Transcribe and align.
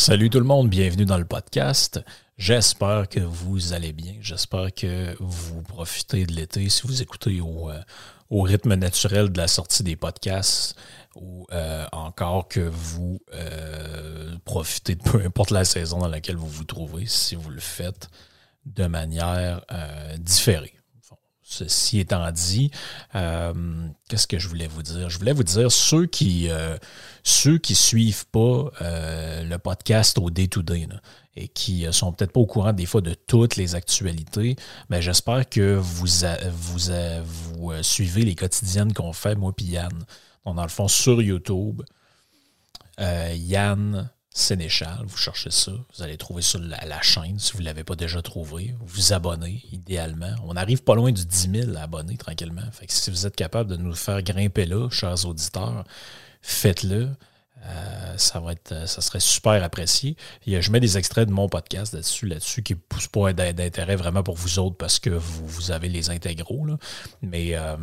Salut 0.00 0.30
tout 0.30 0.38
le 0.38 0.46
monde, 0.46 0.70
bienvenue 0.70 1.04
dans 1.04 1.18
le 1.18 1.26
podcast. 1.26 2.02
J'espère 2.38 3.06
que 3.06 3.20
vous 3.20 3.74
allez 3.74 3.92
bien. 3.92 4.14
J'espère 4.22 4.72
que 4.72 5.14
vous 5.20 5.60
profitez 5.60 6.24
de 6.24 6.32
l'été 6.32 6.70
si 6.70 6.86
vous 6.86 7.02
écoutez 7.02 7.42
au, 7.42 7.68
euh, 7.68 7.82
rythme 8.30 8.76
naturel 8.76 9.30
de 9.30 9.36
la 9.36 9.46
sortie 9.46 9.82
des 9.82 9.96
podcasts 9.96 10.74
ou 11.16 11.46
euh, 11.52 11.84
encore 11.92 12.48
que 12.48 12.60
vous 12.60 13.20
euh, 13.34 14.38
profitez 14.46 14.94
de 14.94 15.02
peu 15.02 15.22
importe 15.22 15.50
la 15.50 15.66
saison 15.66 15.98
dans 15.98 16.08
laquelle 16.08 16.36
vous 16.36 16.48
vous 16.48 16.64
trouvez, 16.64 17.04
si 17.04 17.34
vous 17.34 17.50
le 17.50 17.60
faites 17.60 18.08
de 18.64 18.86
manière 18.86 19.60
différée. 20.18 20.79
Ceci 21.50 21.98
étant 21.98 22.30
dit, 22.30 22.70
euh, 23.16 23.52
qu'est-ce 24.08 24.28
que 24.28 24.38
je 24.38 24.46
voulais 24.46 24.68
vous 24.68 24.84
dire? 24.84 25.10
Je 25.10 25.18
voulais 25.18 25.32
vous 25.32 25.42
dire, 25.42 25.72
ceux 25.72 26.06
qui 26.06 26.48
euh, 26.48 26.78
ceux 27.24 27.58
qui 27.58 27.74
suivent 27.74 28.26
pas 28.28 28.70
euh, 28.80 29.42
le 29.42 29.58
podcast 29.58 30.16
au 30.18 30.30
day-to-day 30.30 30.86
et 31.34 31.48
qui 31.48 31.86
euh, 31.86 31.90
sont 31.90 32.12
peut-être 32.12 32.30
pas 32.30 32.38
au 32.38 32.46
courant 32.46 32.72
des 32.72 32.86
fois 32.86 33.00
de 33.00 33.14
toutes 33.14 33.56
les 33.56 33.74
actualités, 33.74 34.54
mais 34.90 35.02
j'espère 35.02 35.48
que 35.48 35.74
vous, 35.74 36.06
vous, 36.06 36.90
euh, 36.92 37.82
suivez 37.82 38.22
les 38.22 38.36
quotidiennes 38.36 38.92
qu'on 38.92 39.12
fait, 39.12 39.34
moi 39.34 39.52
et 39.58 39.64
Yann. 39.64 40.04
Dans 40.46 40.62
le 40.62 40.68
fond, 40.68 40.86
sur 40.86 41.20
YouTube, 41.20 41.82
euh, 43.00 43.34
Yann 43.36 44.08
Sénéchal, 44.32 45.04
vous 45.06 45.16
cherchez 45.16 45.50
ça, 45.50 45.72
vous 45.72 46.02
allez 46.02 46.16
trouver 46.16 46.40
sur 46.42 46.60
la, 46.60 46.84
la 46.86 47.02
chaîne 47.02 47.38
si 47.40 47.52
vous 47.52 47.58
ne 47.60 47.64
l'avez 47.64 47.82
pas 47.82 47.96
déjà 47.96 48.22
trouvé. 48.22 48.74
Vous 48.78 48.86
vous 48.86 49.12
abonnez, 49.12 49.60
idéalement. 49.72 50.32
On 50.44 50.54
arrive 50.54 50.84
pas 50.84 50.94
loin 50.94 51.10
du 51.10 51.26
10 51.26 51.50
000 51.64 51.76
abonnés 51.76 52.16
tranquillement. 52.16 52.62
Si 52.88 53.10
vous 53.10 53.26
êtes 53.26 53.34
capable 53.34 53.70
de 53.70 53.76
nous 53.76 53.94
faire 53.94 54.22
grimper 54.22 54.66
là, 54.66 54.88
chers 54.90 55.26
auditeurs, 55.26 55.84
faites-le. 56.42 57.08
Euh, 57.62 58.14
ça 58.16 58.40
être, 58.50 58.88
ça 58.88 59.00
serait 59.02 59.20
super 59.20 59.62
apprécié. 59.62 60.16
Je 60.46 60.70
mets 60.70 60.80
des 60.80 60.96
extraits 60.96 61.28
de 61.28 61.32
mon 61.34 61.48
podcast 61.48 61.92
là-dessus, 61.92 62.26
là-dessus, 62.26 62.62
qui 62.62 62.74
ne 62.74 62.78
poussent 62.78 63.08
pas 63.08 63.32
d'in- 63.34 63.52
d'intérêt 63.52 63.96
vraiment 63.96 64.22
pour 64.22 64.36
vous 64.36 64.58
autres 64.60 64.76
parce 64.76 64.98
que 64.98 65.10
vous, 65.10 65.70
avez 65.72 65.88
les 65.88 66.08
intégraux. 66.08 66.66
Mais 67.20 67.56
euh, 67.56 67.76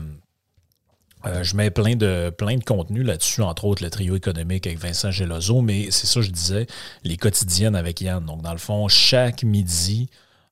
euh, 1.26 1.44
je 1.44 1.56
mets 1.56 1.72
plein 1.72 1.96
de, 1.96 2.30
plein 2.30 2.58
de 2.58 2.64
contenu 2.64 3.04
là-dessus, 3.04 3.42
entre 3.42 3.66
autres 3.66 3.84
le 3.84 3.90
trio 3.90 4.16
économique 4.16 4.68
avec 4.68 4.80
Vincent 4.80 5.12
Gelozo, 5.12 5.62
mais 5.62 5.90
c'est 5.90 6.08
ça, 6.08 6.22
je 6.22 6.30
disais, 6.30 6.68
les 7.04 7.18
quotidiennes 7.18 7.76
avec 7.76 8.02
Yann. 8.02 8.24
Donc, 8.24 8.42
dans 8.44 8.52
le 8.52 8.60
fond, 8.60 8.88
chaque 8.88 9.44
midi, 9.44 10.10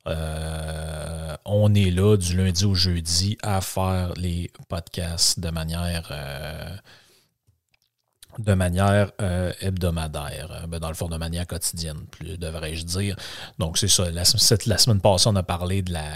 euh, 0.08 1.36
on 1.46 1.74
est 1.76 1.92
là 1.92 2.18
du 2.18 2.36
lundi 2.36 2.66
au 2.66 2.74
jeudi 2.74 3.38
à 3.44 3.62
faire 3.62 4.14
les 4.18 4.52
podcasts 4.68 5.40
de 5.40 5.50
manière. 5.50 6.10
euh, 6.12 6.76
de 8.38 8.54
manière 8.54 9.14
hebdomadaire, 9.62 10.66
ben, 10.68 10.78
dans 10.78 10.90
le 10.90 10.94
fond, 10.94 11.08
de 11.08 11.16
manière 11.16 11.48
quotidienne, 11.48 12.06
plus 12.12 12.38
devrais-je 12.38 12.84
dire. 12.84 13.16
Donc, 13.60 13.78
c'est 13.78 13.88
ça. 13.88 14.12
La 14.12 14.26
semaine 14.26 15.00
passée, 15.00 15.30
on 15.30 15.38
a 15.38 15.44
parlé 15.44 15.82
de 15.82 15.94
la, 15.94 16.12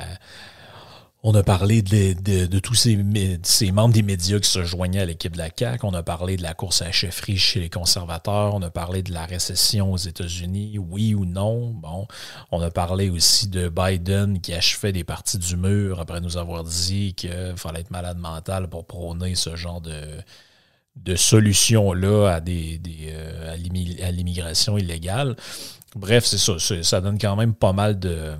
on 1.22 1.34
a 1.35 1.44
parlé 1.44 1.81
de, 1.81 2.59
tous 2.59 2.75
ces, 2.75 2.96
membres 2.96 3.94
des 3.94 4.02
médias 4.03 4.40
qui 4.40 4.50
se 4.50 4.63
joignaient 4.63 5.02
à 5.02 5.06
l'équipe 5.06 5.34
de 5.34 5.38
la 5.38 5.50
CAQ. 5.53 5.85
On 5.85 5.94
a 5.94 6.02
parlé 6.02 6.38
de 6.38 6.44
la 6.44 6.53
course 6.53 6.81
à 6.81 6.85
la 6.85 6.91
chefferie 6.94 7.38
chez 7.38 7.59
les 7.59 7.69
conservateurs. 7.69 8.56
On 8.56 8.62
a 8.62 8.69
parlé 8.69 9.03
de 9.03 9.12
la 9.12 9.25
récession 9.25 9.91
aux 9.91 9.97
États-Unis, 9.97 10.78
oui 10.78 11.13
ou 11.13 11.25
non? 11.25 11.72
Bon, 11.72 12.07
on 12.52 12.62
a 12.62 12.72
parlé 12.72 13.09
aussi 13.09 13.50
de 13.50 13.68
Biden 13.68 14.40
qui 14.40 14.53
achevait 14.53 14.94
des 14.94 15.03
parties 15.03 15.40
du 15.40 15.57
mur 15.57 16.00
après 16.00 16.22
nous 16.22 16.38
avoir 16.38 16.63
dit 16.63 17.13
qu'il 17.16 17.53
fallait 17.57 17.81
être 17.81 17.91
malade 17.91 18.18
mental 18.18 18.69
pour 18.69 18.86
prôner 18.86 19.36
ce 19.36 19.57
genre 19.57 19.81
de, 19.81 20.01
de 20.96 21.16
solutions-là 21.18 22.36
à, 22.36 22.40
des, 22.40 22.80
euh, 23.09 23.53
à 23.53 23.57
l'immi- 23.57 24.01
à 24.01 24.12
l'immigration 24.12 24.78
illégale. 24.78 25.36
Bref, 25.97 26.24
c'est 26.24 26.38
ça. 26.38 26.53
Ça 26.81 27.01
donne 27.01 27.18
quand 27.19 27.36
même 27.36 27.53
pas 27.53 27.74
mal 27.74 28.00
de 28.00 28.36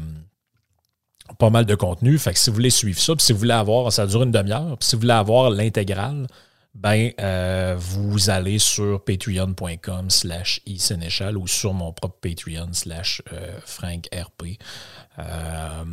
pas 1.40 1.50
mal 1.50 1.66
de 1.66 1.74
contenu. 1.74 2.20
Fait 2.20 2.34
que 2.34 2.40
si 2.40 2.52
vous 2.52 2.58
voulez 2.58 2.70
suivre 2.70 3.00
ça, 3.00 3.16
puis 3.16 3.26
si 3.26 3.34
vous 3.34 3.40
voulez 3.40 3.54
avoir, 3.54 3.92
ça 3.92 4.06
dure 4.06 4.22
une 4.22 4.32
demi-heure, 4.32 4.78
puis 4.78 4.88
si 4.88 4.96
vous 4.96 5.02
voulez 5.02 5.14
avoir 5.14 5.50
l'intégrale, 5.50 6.28
ben 6.76 7.12
euh, 7.20 7.76
vous 7.80 8.30
allez 8.30 8.60
sur 8.60 9.04
patreon.com 9.04 10.10
slash 10.10 10.62
isénéchal 10.68 11.36
ou 11.38 11.48
sur 11.48 11.74
mon 11.74 11.92
propre 11.92 12.18
Patreon 12.22 12.70
slash 12.74 13.24
euh, 13.34 13.60
frankrp. 13.66 14.60
Euh, 15.18 15.84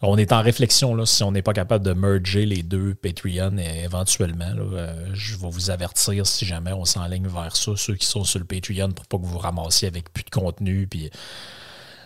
on 0.00 0.16
est 0.16 0.32
en 0.32 0.40
réflexion 0.40 0.94
là, 0.94 1.06
si 1.06 1.22
on 1.22 1.32
n'est 1.32 1.42
pas 1.42 1.52
capable 1.52 1.84
de 1.84 1.92
merger 1.92 2.46
les 2.46 2.62
deux 2.62 2.94
Patreon 2.94 3.58
et 3.58 3.84
éventuellement. 3.84 4.54
euh, 4.56 5.10
je 5.12 5.36
vais 5.36 5.50
vous 5.50 5.70
avertir 5.70 6.26
si 6.26 6.46
jamais 6.46 6.72
on 6.72 6.84
s'enligne 6.84 7.28
vers 7.28 7.54
ça, 7.54 7.72
ceux 7.76 7.94
qui 7.94 8.06
sont 8.06 8.24
sur 8.24 8.38
le 8.38 8.46
Patreon, 8.46 8.92
pour 8.92 9.06
pas 9.06 9.18
que 9.18 9.26
vous 9.26 9.38
ramassiez 9.38 9.88
avec 9.88 10.12
plus 10.12 10.24
de 10.24 10.30
contenu. 10.30 10.86
Puis 10.86 11.10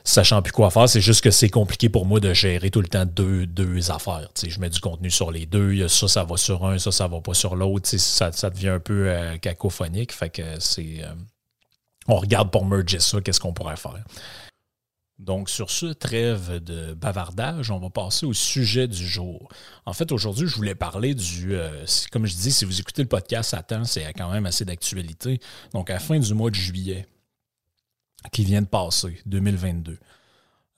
sachant 0.08 0.42
plus 0.42 0.52
quoi 0.52 0.70
faire. 0.70 0.88
C'est 0.88 1.00
juste 1.00 1.20
que 1.20 1.30
c'est 1.30 1.50
compliqué 1.50 1.88
pour 1.88 2.06
moi 2.06 2.20
de 2.20 2.32
gérer 2.32 2.70
tout 2.70 2.80
le 2.80 2.88
temps 2.88 3.04
deux, 3.04 3.46
deux 3.46 3.90
affaires. 3.90 4.28
Je 4.46 4.58
mets 4.58 4.70
du 4.70 4.80
contenu 4.80 5.10
sur 5.10 5.30
les 5.30 5.46
deux. 5.46 5.86
Ça, 5.88 6.08
ça 6.08 6.24
va 6.24 6.36
sur 6.36 6.64
un, 6.64 6.78
ça, 6.78 6.90
ça 6.90 7.06
va 7.08 7.20
pas 7.20 7.34
sur 7.34 7.56
l'autre. 7.56 7.88
Ça, 7.88 8.32
ça 8.32 8.50
devient 8.50 8.68
un 8.68 8.80
peu 8.80 9.08
euh, 9.08 9.36
cacophonique. 9.36 10.12
Fait 10.12 10.30
que 10.30 10.58
c'est. 10.60 11.04
euh, 11.04 11.12
on 12.06 12.16
regarde 12.16 12.50
pour 12.50 12.64
merger 12.64 13.00
ça, 13.00 13.20
qu'est-ce 13.20 13.38
qu'on 13.40 13.52
pourrait 13.52 13.76
faire. 13.76 14.02
Donc, 15.18 15.50
sur 15.50 15.68
ce 15.68 15.86
trêve 15.86 16.62
de 16.62 16.94
bavardage, 16.94 17.70
on 17.72 17.80
va 17.80 17.90
passer 17.90 18.24
au 18.24 18.32
sujet 18.32 18.86
du 18.86 19.06
jour. 19.06 19.48
En 19.84 19.92
fait, 19.92 20.12
aujourd'hui, 20.12 20.46
je 20.46 20.54
voulais 20.54 20.76
parler 20.76 21.14
du. 21.14 21.54
euh, 21.54 21.84
comme 22.12 22.24
je 22.24 22.34
dis, 22.34 22.52
si 22.52 22.64
vous 22.64 22.80
écoutez 22.80 23.02
le 23.02 23.08
podcast 23.08 23.52
à 23.52 23.62
temps, 23.62 23.84
c'est 23.84 24.10
quand 24.14 24.30
même 24.30 24.46
assez 24.46 24.64
d'actualité. 24.64 25.40
Donc, 25.74 25.90
à 25.90 25.98
fin 25.98 26.18
du 26.18 26.32
mois 26.34 26.50
de 26.50 26.54
juillet, 26.54 27.06
qui 28.32 28.44
vient 28.44 28.62
de 28.62 28.66
passer, 28.66 29.18
2022. 29.26 29.98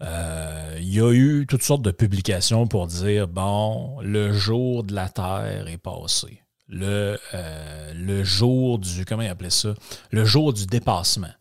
Euh, 0.02 0.76
il 0.78 0.94
y 0.94 1.00
a 1.00 1.12
eu 1.12 1.46
toutes 1.46 1.62
sortes 1.62 1.82
de 1.82 1.90
publications 1.90 2.66
pour 2.66 2.86
dire 2.86 3.28
bon, 3.28 4.00
le 4.00 4.32
jour 4.32 4.82
de 4.82 4.94
la 4.94 5.08
Terre 5.08 5.66
est 5.68 5.78
passé. 5.78 6.42
Le, 6.68 7.18
euh, 7.34 7.92
le 7.94 8.24
jour 8.24 8.78
du. 8.78 9.04
Comment 9.04 9.22
il 9.22 9.28
appelait 9.28 9.50
ça? 9.50 9.74
Le 10.10 10.24
jour 10.24 10.52
du 10.52 10.66
dépassement. 10.66 11.32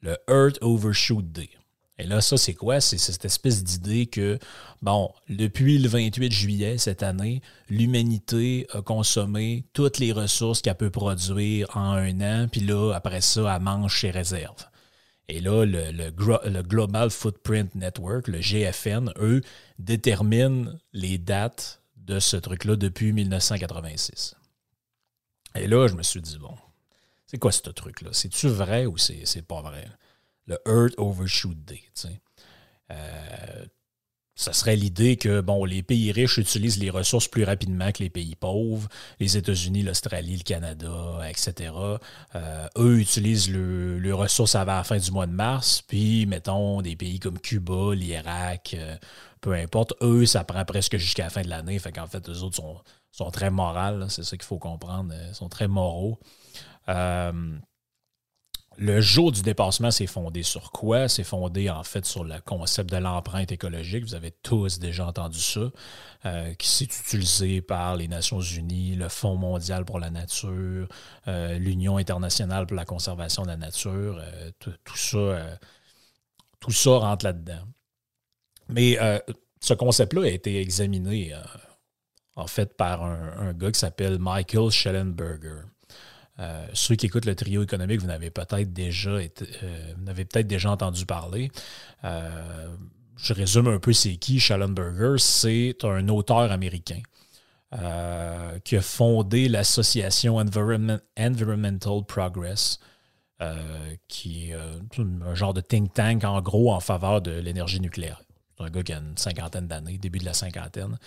Le 0.00 0.16
Earth 0.28 0.58
Overshoot 0.62 1.30
Day. 1.30 1.50
Et 1.98 2.06
là, 2.06 2.20
ça, 2.20 2.36
c'est 2.36 2.54
quoi? 2.54 2.80
C'est 2.80 2.96
cette 2.96 3.24
espèce 3.24 3.64
d'idée 3.64 4.06
que, 4.06 4.38
bon, 4.82 5.10
depuis 5.28 5.78
le 5.78 5.88
28 5.88 6.32
juillet 6.32 6.78
cette 6.78 7.02
année, 7.02 7.42
l'humanité 7.68 8.68
a 8.72 8.82
consommé 8.82 9.64
toutes 9.72 9.98
les 9.98 10.12
ressources 10.12 10.62
qu'elle 10.62 10.76
peut 10.76 10.90
produire 10.90 11.76
en 11.76 11.90
un 11.94 12.20
an, 12.20 12.46
puis 12.50 12.60
là, 12.60 12.92
après 12.94 13.20
ça, 13.20 13.52
elle 13.54 13.62
mange 13.62 14.00
ses 14.00 14.10
réserves. 14.10 14.64
Et 15.28 15.40
là, 15.40 15.64
le, 15.64 15.90
le 15.92 16.62
Global 16.62 17.10
Footprint 17.10 17.74
Network, 17.74 18.28
le 18.28 18.40
GFN, 18.40 19.12
eux, 19.18 19.42
déterminent 19.78 20.72
les 20.92 21.18
dates 21.18 21.82
de 21.96 22.18
ce 22.18 22.36
truc-là 22.36 22.76
depuis 22.76 23.12
1986. 23.12 24.36
Et 25.54 25.66
là, 25.66 25.86
je 25.86 25.94
me 25.94 26.02
suis 26.02 26.22
dit, 26.22 26.38
bon, 26.38 26.54
c'est 27.26 27.38
quoi 27.38 27.52
ce 27.52 27.60
truc-là? 27.68 28.10
C'est-tu 28.12 28.48
vrai 28.48 28.86
ou 28.86 28.96
c'est 28.96 29.26
c'est 29.26 29.42
pas 29.42 29.60
vrai? 29.60 29.86
Le 30.46 30.58
Earth 30.66 30.94
Overshoot 30.96 31.58
Day, 31.64 31.82
tu 31.94 32.08
sais. 32.08 32.20
Euh, 32.90 33.66
ce 34.38 34.52
serait 34.52 34.76
l'idée 34.76 35.16
que 35.16 35.40
bon, 35.40 35.64
les 35.64 35.82
pays 35.82 36.12
riches 36.12 36.38
utilisent 36.38 36.78
les 36.78 36.90
ressources 36.90 37.26
plus 37.26 37.42
rapidement 37.42 37.90
que 37.90 38.04
les 38.04 38.08
pays 38.08 38.36
pauvres. 38.36 38.88
Les 39.18 39.36
États-Unis, 39.36 39.82
l'Australie, 39.82 40.36
le 40.36 40.44
Canada, 40.44 41.18
etc. 41.28 41.72
Euh, 42.36 42.68
eux 42.78 43.00
utilisent 43.00 43.50
les 43.50 44.12
ressources 44.12 44.54
avant 44.54 44.76
la 44.76 44.84
fin 44.84 44.96
du 44.96 45.10
mois 45.10 45.26
de 45.26 45.32
mars. 45.32 45.82
Puis, 45.82 46.24
mettons, 46.26 46.82
des 46.82 46.94
pays 46.94 47.18
comme 47.18 47.40
Cuba, 47.40 47.96
l'Irak, 47.96 48.76
euh, 48.78 48.96
peu 49.40 49.54
importe, 49.54 49.94
eux, 50.02 50.24
ça 50.24 50.44
prend 50.44 50.64
presque 50.64 50.98
jusqu'à 50.98 51.24
la 51.24 51.30
fin 51.30 51.42
de 51.42 51.48
l'année. 51.48 51.76
Fait 51.80 51.90
qu'en 51.90 52.06
fait, 52.06 52.28
eux 52.28 52.42
autres 52.44 52.56
sont, 52.56 52.76
sont 53.10 53.32
très 53.32 53.50
morales. 53.50 54.06
C'est 54.08 54.22
ça 54.22 54.36
qu'il 54.36 54.46
faut 54.46 54.58
comprendre. 54.58 55.12
Ils 55.28 55.34
sont 55.34 55.48
très 55.48 55.66
moraux. 55.66 56.16
Euh, 56.88 57.58
le 58.78 59.00
jour 59.00 59.32
du 59.32 59.42
dépassement, 59.42 59.90
c'est 59.90 60.06
fondé 60.06 60.44
sur 60.44 60.70
quoi? 60.70 61.08
C'est 61.08 61.24
fondé 61.24 61.68
en 61.68 61.82
fait 61.82 62.06
sur 62.06 62.22
le 62.22 62.40
concept 62.40 62.90
de 62.90 62.96
l'empreinte 62.96 63.50
écologique. 63.50 64.04
Vous 64.04 64.14
avez 64.14 64.30
tous 64.30 64.78
déjà 64.78 65.06
entendu 65.06 65.40
ça, 65.40 65.72
euh, 66.26 66.54
qui 66.54 66.68
s'est 66.68 66.84
utilisé 66.84 67.60
par 67.60 67.96
les 67.96 68.06
Nations 68.06 68.40
Unies, 68.40 68.94
le 68.94 69.08
Fonds 69.08 69.34
mondial 69.34 69.84
pour 69.84 69.98
la 69.98 70.10
nature, 70.10 70.86
euh, 71.26 71.58
l'Union 71.58 71.96
internationale 71.96 72.66
pour 72.66 72.76
la 72.76 72.84
conservation 72.84 73.42
de 73.42 73.48
la 73.48 73.56
nature. 73.56 74.20
Euh, 74.20 74.50
tout, 74.60 74.96
ça, 74.96 75.58
tout 76.60 76.98
rentre 77.00 77.24
là-dedans. 77.24 77.64
Mais 78.68 78.96
ce 79.60 79.74
concept-là 79.74 80.22
a 80.22 80.28
été 80.28 80.60
examiné 80.60 81.34
en 82.36 82.46
fait 82.46 82.76
par 82.76 83.02
un, 83.02 83.48
un 83.48 83.52
gars 83.54 83.72
qui 83.72 83.80
s'appelle 83.80 84.18
Michael 84.20 84.70
Schellenberger. 84.70 85.62
Euh, 86.40 86.66
ceux 86.72 86.94
qui 86.94 87.06
écoutent 87.06 87.24
le 87.24 87.34
trio 87.34 87.62
économique, 87.62 88.00
vous 88.00 88.06
n'avez 88.06 88.30
peut-être 88.30 88.72
déjà, 88.72 89.10
euh, 89.10 89.28
peut-être 90.04 90.46
déjà 90.46 90.70
entendu 90.70 91.04
parler. 91.04 91.50
Euh, 92.04 92.68
je 93.16 93.32
résume 93.32 93.66
un 93.66 93.78
peu 93.80 93.92
c'est 93.92 94.16
qui 94.16 94.38
Schallenberger. 94.38 95.18
C'est 95.18 95.76
un 95.84 96.08
auteur 96.08 96.52
américain 96.52 97.00
qui 98.64 98.76
a 98.76 98.80
fondé 98.80 99.46
l'association 99.46 100.36
Environmental 100.36 102.04
Progress, 102.06 102.78
qui 104.06 104.50
est 104.50 104.54
un 104.54 105.34
genre 105.34 105.52
de 105.52 105.60
think 105.60 105.92
tank 105.92 106.24
en 106.24 106.40
gros 106.40 106.72
en 106.72 106.80
faveur 106.80 107.20
de 107.20 107.32
l'énergie 107.32 107.80
nucléaire. 107.80 108.22
C'est 108.56 108.64
un 108.64 108.70
gars 108.70 108.82
qui 108.82 108.92
a 108.94 108.98
une 108.98 109.18
cinquantaine 109.18 109.66
d'années, 109.66 109.98
début 109.98 110.18
de 110.18 110.24
la 110.24 110.32
cinquantaine. 110.32 110.98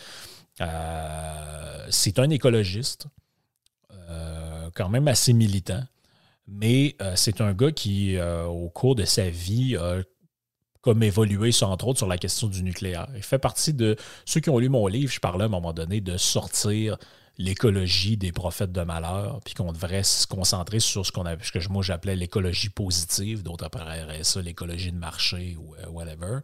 c'est 1.89 2.19
un 2.19 2.29
écologiste. 2.29 3.07
Euh, 4.11 4.69
quand 4.73 4.89
même 4.89 5.07
assez 5.07 5.33
militant. 5.33 5.83
Mais 6.47 6.95
euh, 7.01 7.13
c'est 7.15 7.41
un 7.41 7.53
gars 7.53 7.71
qui, 7.71 8.17
euh, 8.17 8.45
au 8.45 8.69
cours 8.69 8.95
de 8.95 9.05
sa 9.05 9.29
vie, 9.29 9.77
a 9.77 10.01
comme 10.81 11.03
évolué, 11.03 11.51
entre 11.61 11.87
autres, 11.87 11.99
sur 11.99 12.07
la 12.07 12.17
question 12.17 12.47
du 12.47 12.63
nucléaire. 12.63 13.07
Il 13.15 13.21
fait 13.21 13.37
partie 13.37 13.73
de 13.73 13.95
ceux 14.25 14.39
qui 14.39 14.49
ont 14.49 14.57
lu 14.57 14.67
mon 14.67 14.87
livre. 14.87 15.11
Je 15.11 15.19
parlais 15.19 15.43
à 15.43 15.45
un 15.45 15.49
moment 15.49 15.73
donné 15.73 16.01
de 16.01 16.17
sortir 16.17 16.97
l'écologie 17.37 18.17
des 18.17 18.31
prophètes 18.31 18.71
de 18.71 18.81
malheur, 18.81 19.39
puis 19.45 19.53
qu'on 19.53 19.71
devrait 19.71 20.03
se 20.03 20.25
concentrer 20.27 20.79
sur 20.79 21.05
ce 21.05 21.11
qu'on 21.11 21.25
a, 21.25 21.35
ce 21.41 21.51
que 21.51 21.67
moi 21.69 21.83
j'appelais 21.83 22.15
l'écologie 22.15 22.69
positive, 22.69 23.43
d'autres 23.43 23.65
appelleraient 23.65 24.23
ça 24.23 24.41
l'écologie 24.41 24.91
de 24.91 24.97
marché 24.97 25.55
ou 25.57 25.75
whatever 25.91 26.39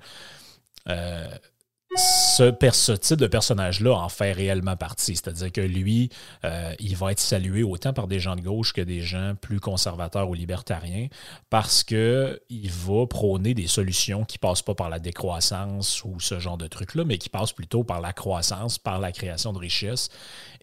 ce, 1.97 2.91
type 2.93 3.17
de 3.17 3.27
personnage-là 3.27 3.93
en 3.93 4.09
fait 4.09 4.31
réellement 4.31 4.75
partie. 4.75 5.15
C'est-à-dire 5.15 5.51
que 5.51 5.61
lui, 5.61 6.09
euh, 6.45 6.73
il 6.79 6.95
va 6.95 7.11
être 7.11 7.19
salué 7.19 7.63
autant 7.63 7.93
par 7.93 8.07
des 8.07 8.19
gens 8.19 8.35
de 8.35 8.41
gauche 8.41 8.73
que 8.73 8.81
des 8.81 9.01
gens 9.01 9.33
plus 9.39 9.59
conservateurs 9.59 10.29
ou 10.29 10.33
libertariens 10.33 11.07
parce 11.49 11.83
qu'il 11.83 12.39
va 12.51 13.07
prôner 13.07 13.53
des 13.53 13.67
solutions 13.67 14.23
qui 14.25 14.37
ne 14.37 14.47
passent 14.47 14.61
pas 14.61 14.75
par 14.75 14.89
la 14.89 14.99
décroissance 14.99 16.03
ou 16.03 16.19
ce 16.19 16.39
genre 16.39 16.57
de 16.57 16.67
trucs-là, 16.67 17.03
mais 17.05 17.17
qui 17.17 17.29
passent 17.29 17.53
plutôt 17.53 17.83
par 17.83 18.01
la 18.01 18.13
croissance, 18.13 18.77
par 18.77 18.99
la 18.99 19.11
création 19.11 19.53
de 19.53 19.59
richesses 19.59 20.09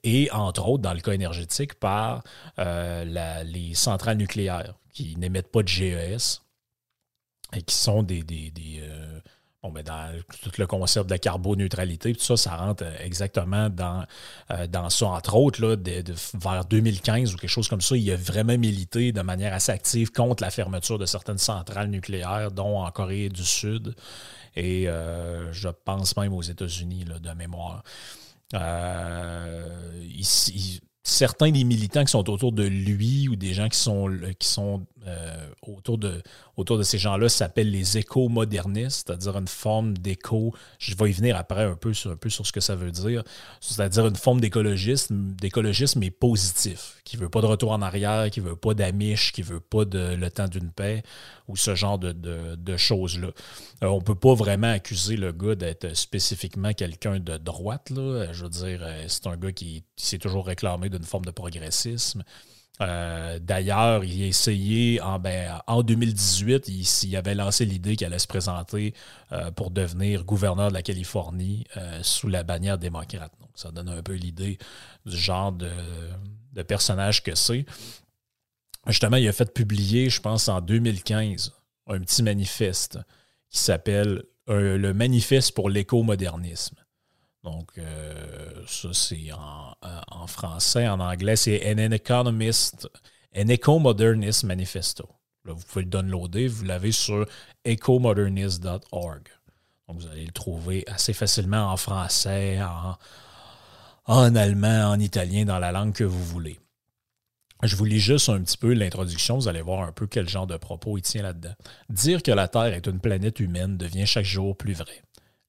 et, 0.05 0.31
entre 0.33 0.69
autres, 0.69 0.83
dans 0.83 0.93
le 0.93 1.01
cas 1.01 1.13
énergétique, 1.13 1.75
par 1.75 2.23
euh, 2.59 3.43
les 3.45 3.75
centrales 3.75 4.19
nucléaires 4.19 4.75
qui 4.93 5.17
n'émettent 5.17 5.51
pas 5.51 5.63
de 5.63 5.69
GES 5.69 6.43
et 7.55 7.63
qui 7.63 7.75
sont 7.75 8.03
des, 8.03 8.23
euh, 8.81 9.21
Ben 9.71 9.83
dans 9.83 10.13
tout 10.43 10.53
le 10.59 10.67
concept 10.67 11.09
de 11.09 11.17
carboneutralité, 11.17 12.15
tout 12.15 12.25
ça, 12.25 12.37
ça 12.37 12.57
rentre 12.57 12.85
euh, 12.85 12.97
exactement 13.01 13.69
dans, 13.71 14.05
euh, 14.51 14.67
dans 14.67 14.91
ça. 14.91 15.07
Entre 15.07 15.35
autres, 15.35 15.61
vers 16.35 16.65
2015 16.65 17.35
ou 17.35 17.37
quelque 17.37 17.51
chose 17.51 17.69
comme 17.69 17.81
ça, 17.81 17.97
il 17.97 18.11
a 18.11 18.17
vraiment 18.17 18.57
milité 18.59 19.13
de 19.13 19.23
manière 19.23 19.55
assez 19.55 19.73
active 19.73 20.13
contre 20.13 20.43
la 20.43 20.51
fermeture 20.51 20.99
de 20.99 21.07
certaines 21.07 21.39
centrales 21.39 21.89
nucléaires, 21.89 22.51
dont 22.51 22.81
en 22.81 22.91
Corée 22.91 23.29
du 23.29 23.45
Sud 23.45 23.95
et 24.57 24.89
euh, 24.89 25.53
je 25.53 25.69
pense 25.69 26.17
même 26.17 26.33
aux 26.33 26.43
États-Unis 26.43 27.05
de 27.05 27.31
mémoire. 27.33 27.83
certains 31.03 31.51
des 31.51 31.65
militants 31.65 32.05
qui 32.05 32.13
sont 32.13 32.31
autour 32.31 32.53
de 32.53 32.65
lui 32.65 33.29
ou 33.29 33.37
des 33.37 33.53
gens 33.53 33.69
qui 33.69 33.79
sont 33.79 34.87
autour 35.63 35.99
de 35.99 36.23
autour 36.57 36.79
de 36.79 36.83
ces 36.83 36.99
gens-là 36.99 37.29
s'appellent 37.29 37.71
les 37.71 37.99
éco-modernistes, 37.99 39.07
c'est-à-dire 39.07 39.37
une 39.37 39.49
forme 39.49 39.97
d'éco. 39.99 40.55
Je 40.79 40.95
vais 40.95 41.11
y 41.11 41.13
venir 41.13 41.37
après 41.37 41.65
un 41.65 41.75
peu 41.75 41.93
sur, 41.93 42.13
un 42.13 42.17
peu 42.17 42.31
sur 42.31 42.47
ce 42.47 42.53
que 42.53 42.61
ça 42.61 42.77
veut 42.77 42.93
dire. 42.93 43.25
C'est-à-dire 43.61 44.07
une 44.07 44.17
forme 44.17 44.41
d'écologisme, 44.41 45.35
d'écologisme 45.35 45.99
mais 45.99 46.11
positif, 46.11 47.01
qui 47.05 47.17
ne 47.17 47.23
veut 47.23 47.29
pas 47.29 47.41
de 47.41 47.47
retour 47.47 47.73
en 47.73 47.83
arrière, 47.83 48.31
qui 48.31 48.41
ne 48.41 48.49
veut 48.49 48.57
pas 48.57 48.75
d'amiche, 48.75 49.33
qui 49.33 49.41
ne 49.41 49.47
veut 49.47 49.61
pas 49.61 49.85
de 49.85 50.15
le 50.15 50.31
temps 50.31 50.49
d'une 50.49 50.71
paix 50.71 51.03
ou 51.49 51.57
ce 51.57 51.75
genre 51.75 51.99
de, 51.99 52.77
choses-là. 52.77 53.29
Euh, 53.83 53.87
on 53.87 53.99
ne 53.99 54.05
peut 54.05 54.15
pas 54.15 54.35
vraiment 54.35 54.71
accuser 54.71 55.17
le 55.17 55.33
gars 55.33 55.55
d'être 55.55 55.95
spécifiquement 55.95 56.73
quelqu'un 56.73 57.21
de 57.21 57.37
droite. 57.37 57.91
Là. 57.91 58.33
Je 58.33 58.45
veux 58.45 58.51
dire, 58.51 58.81
euh, 58.83 59.05
c'est 59.09 59.27
un 59.27 59.37
gars 59.37 59.53
qui 59.53 59.85
s'est 59.97 60.19
toujours 60.19 60.47
réclamé 60.47 60.89
d'une 60.89 61.05
forme 61.05 61.25
de 61.25 61.31
progressisme. 61.31 62.23
Euh, 62.81 63.39
d'ailleurs, 63.39 64.05
il 64.05 64.23
a 64.23 64.27
essayé 64.27 65.01
en, 65.01 65.19
ben, 65.19 65.61
en 65.67 65.83
2018, 65.83 66.69
il, 67.05 67.17
avait 67.17 67.35
lancé 67.35 67.65
l'idée 67.65 67.95
qu'il 67.95 68.07
allait 68.07 68.19
se 68.19 68.27
présenter 68.27 68.95
euh, 69.33 69.51
pour 69.53 69.71
devenir 69.71 70.25
gouverneur 70.25 70.69
de 70.69 70.75
la 70.75 70.83
Californie 70.83 71.65
euh, 71.77 72.01
sous 72.03 72.29
la 72.29 72.43
bannière 72.43 72.79
démocrate. 72.79 73.33
Donc, 73.41 73.51
ça 73.55 73.71
donne 73.71 73.89
un 73.89 74.03
peu 74.03 74.15
l'idée 74.15 74.59
du 75.07 75.17
genre 75.17 75.53
de, 75.53 75.71
personnage 76.67 77.23
que 77.23 77.35
c'est. 77.35 77.65
Justement, 78.87 79.17
il 79.17 79.29
a 79.29 79.33
fait 79.33 79.53
publier, 79.53 80.11
je 80.11 80.21
pense, 80.21 80.49
en 80.49 80.61
2015, 80.61 81.53
un 81.87 82.01
petit 82.01 82.23
manifeste 82.23 82.99
qui 83.51 83.59
s'appelle 83.59 84.25
Le 84.49 84.93
Manifeste 84.93 85.55
pour 85.55 85.71
l'éco-modernisme. 85.71 86.77
Donc, 87.45 87.73
euh, 87.77 88.65
ça, 88.67 88.89
c'est 88.95 89.31
en, 89.33 90.27
français. 90.27 90.89
En 90.89 90.99
anglais, 90.99 91.37
c'est 91.37 91.63
An 91.71 91.91
Economist, 91.93 92.89
An 93.37 93.49
Eco-Modernist 93.49 94.45
Manifesto. 94.45 95.07
Là, 95.45 95.53
vous 95.53 95.63
pouvez 95.63 95.85
le 95.85 95.91
downloader. 95.91 96.49
Vous 96.49 96.65
l'avez 96.65 96.91
sur 96.91 97.27
ecomodernist.org. 97.67 99.29
Donc, 99.87 100.01
vous 100.01 100.07
allez 100.07 100.25
le 100.25 100.33
trouver 100.33 100.85
assez 100.87 101.13
facilement 101.13 101.71
en 101.71 101.77
français, 101.77 102.59
en 104.07 104.35
allemand, 104.35 104.91
en 104.91 104.99
italien, 104.99 105.45
dans 105.45 105.59
la 105.59 105.71
langue 105.71 105.93
que 105.93 106.05
vous 106.05 106.25
voulez. 106.25 106.59
Je 107.63 107.77
vous 107.77 107.85
lis 107.85 108.01
juste 108.01 108.31
un 108.31 108.43
petit 108.43 108.57
peu 108.57 108.73
l'introduction, 108.73 109.37
vous 109.37 109.49
allez 109.49 109.63
voir 109.63 109.83
un 109.83 109.93
peu 109.93 110.07
quel 110.07 110.29
genre 110.29 110.47
de 110.47 110.57
propos 110.57 110.99
il 110.99 111.03
tient 111.03 111.23
là-dedans. 111.23 111.55
Dire 111.89 112.23
que 112.23 112.33
la 112.33 112.49
Terre 112.49 112.75
est 112.75 112.87
une 112.87 113.01
planète 113.01 113.41
humaine 113.41 113.77
devient 113.77 114.07
chaque 114.07 114.25
jour 114.25 114.57
plus 114.57 114.75
vrai 114.75 115.03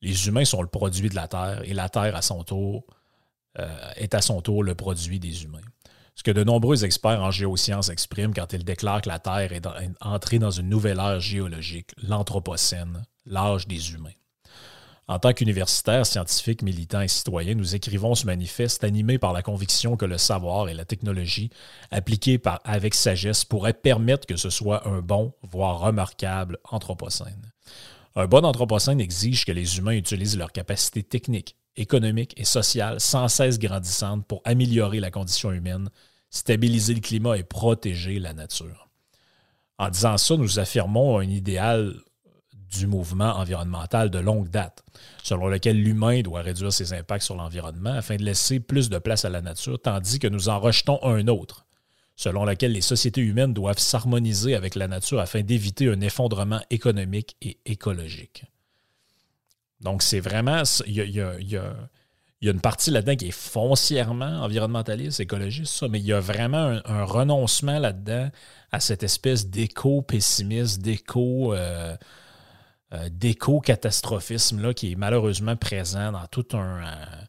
les 0.05 0.27
humains 0.27 0.45
sont 0.45 0.61
le 0.61 0.67
produit 0.67 1.09
de 1.09 1.15
la 1.15 1.27
Terre 1.27 1.61
et 1.65 1.73
la 1.73 1.89
Terre, 1.89 2.15
à 2.15 2.21
son 2.21 2.43
tour, 2.43 2.85
euh, 3.57 3.91
est 3.95 4.13
à 4.13 4.21
son 4.21 4.39
tour 4.41 4.63
le 4.63 4.75
produit 4.75 5.19
des 5.19 5.43
humains. 5.43 5.61
Ce 6.13 6.21
que 6.21 6.31
de 6.31 6.43
nombreux 6.43 6.85
experts 6.85 7.21
en 7.21 7.31
géosciences 7.31 7.89
expriment 7.89 8.33
quand 8.33 8.53
ils 8.53 8.63
déclarent 8.63 9.01
que 9.01 9.09
la 9.09 9.19
Terre 9.19 9.51
est 9.51 9.67
entrée 10.01 10.39
dans 10.39 10.51
une 10.51 10.69
nouvelle 10.69 10.99
ère 10.99 11.19
géologique, 11.19 11.91
l'Anthropocène, 12.01 13.03
l'âge 13.25 13.67
des 13.67 13.93
humains. 13.93 14.13
En 15.07 15.19
tant 15.19 15.33
qu'universitaires, 15.33 16.05
scientifiques, 16.05 16.61
militants 16.61 17.01
et 17.01 17.07
citoyens, 17.07 17.55
nous 17.55 17.75
écrivons 17.75 18.15
ce 18.15 18.25
manifeste 18.25 18.83
animé 18.83 19.17
par 19.17 19.33
la 19.33 19.41
conviction 19.41 19.97
que 19.97 20.05
le 20.05 20.17
savoir 20.17 20.69
et 20.69 20.73
la 20.73 20.85
technologie, 20.85 21.49
appliqués 21.91 22.37
par, 22.37 22.59
avec 22.63 22.93
sagesse, 22.93 23.43
pourraient 23.43 23.73
permettre 23.73 24.25
que 24.27 24.37
ce 24.37 24.49
soit 24.49 24.87
un 24.87 25.01
bon, 25.01 25.33
voire 25.43 25.79
remarquable 25.79 26.59
Anthropocène. 26.63 27.51
Un 28.17 28.27
bon 28.27 28.45
anthropocène 28.45 29.01
exige 29.01 29.43
que 29.45 29.51
les 29.51 29.77
humains 29.77 29.91
utilisent 29.91 30.37
leurs 30.37 30.53
capacités 30.53 31.03
techniques, 31.03 31.57
économiques 31.75 32.33
et 32.37 32.45
sociales 32.45 33.01
sans 33.01 33.27
cesse 33.27 33.59
grandissantes 33.59 34.25
pour 34.25 34.41
améliorer 34.45 35.01
la 35.01 35.11
condition 35.11 35.51
humaine, 35.51 35.89
stabiliser 36.29 36.93
le 36.93 37.01
climat 37.01 37.37
et 37.37 37.43
protéger 37.43 38.19
la 38.19 38.33
nature. 38.33 38.89
En 39.77 39.89
disant 39.89 40.17
ça, 40.17 40.37
nous 40.37 40.59
affirmons 40.59 41.19
un 41.19 41.29
idéal 41.29 41.93
du 42.53 42.87
mouvement 42.87 43.35
environnemental 43.35 44.09
de 44.09 44.19
longue 44.19 44.49
date, 44.49 44.83
selon 45.21 45.47
lequel 45.47 45.81
l'humain 45.81 46.21
doit 46.21 46.41
réduire 46.41 46.71
ses 46.71 46.93
impacts 46.93 47.25
sur 47.25 47.35
l'environnement 47.35 47.93
afin 47.93 48.15
de 48.15 48.23
laisser 48.23 48.61
plus 48.61 48.89
de 48.89 48.97
place 48.97 49.25
à 49.25 49.29
la 49.29 49.41
nature, 49.41 49.81
tandis 49.81 50.19
que 50.19 50.27
nous 50.27 50.47
en 50.47 50.59
rejetons 50.59 50.99
un 51.03 51.27
autre, 51.27 51.64
selon 52.15 52.45
laquelle 52.45 52.71
les 52.71 52.81
sociétés 52.81 53.21
humaines 53.21 53.53
doivent 53.53 53.79
s'harmoniser 53.79 54.55
avec 54.55 54.75
la 54.75 54.87
nature 54.87 55.19
afin 55.19 55.41
d'éviter 55.41 55.89
un 55.89 55.99
effondrement 56.01 56.61
économique 56.69 57.35
et 57.41 57.57
écologique. 57.65 58.45
Donc, 59.81 60.01
c'est 60.01 60.21
vraiment. 60.21 60.63
Il 60.87 60.95
y 60.95 61.21
a, 61.21 61.75
une 62.41 62.61
partie 62.61 62.91
là-dedans 62.91 63.15
qui 63.15 63.27
est 63.27 63.31
foncièrement 63.31 64.43
environnementaliste, 64.43 65.19
écologiste, 65.19 65.73
ça, 65.73 65.87
mais 65.87 65.99
il 65.99 66.05
y 66.05 66.13
a 66.13 66.19
vraiment 66.19 66.79
un, 66.85 67.03
renoncement 67.03 67.79
là-dedans 67.79 68.29
à 68.71 68.79
cette 68.79 69.03
espèce 69.03 69.47
d'éco-pessimisme, 69.47 70.81
d'éco. 70.81 71.53
Euh, 71.53 71.95
euh, 72.93 73.09
d'éco-catastrophisme 73.11 74.61
là, 74.61 74.73
qui 74.73 74.91
est 74.91 74.95
malheureusement 74.95 75.55
présent 75.55 76.11
dans 76.11 76.27
tout 76.27 76.45
un, 76.53 76.83
euh, 76.83 77.25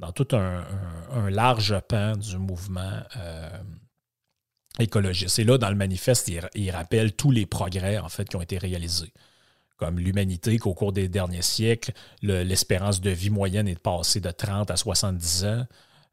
dans 0.00 0.10
tout 0.10 0.26
un, 0.32 0.64
large 1.30 1.78
pan 1.88 2.16
du 2.16 2.36
mouvement 2.36 3.00
écologiste. 4.78 5.38
Et 5.38 5.44
là, 5.44 5.58
dans 5.58 5.70
le 5.70 5.76
manifeste, 5.76 6.30
il, 6.54 6.70
rappelle 6.70 7.12
tous 7.12 7.30
les 7.30 7.46
progrès 7.46 7.98
en 7.98 8.08
fait, 8.08 8.28
qui 8.28 8.36
ont 8.36 8.42
été 8.42 8.58
réalisés 8.58 9.12
comme 9.76 10.00
l'humanité, 10.00 10.58
qu'au 10.58 10.74
cours 10.74 10.92
des 10.92 11.08
derniers 11.08 11.42
siècles, 11.42 11.92
l'espérance 12.22 13.00
de 13.00 13.10
vie 13.10 13.30
moyenne 13.30 13.68
est 13.68 13.78
passée 13.78 14.20
de 14.20 14.30
30 14.30 14.72
à 14.72 14.76
70 14.76 15.44
ans. 15.44 15.66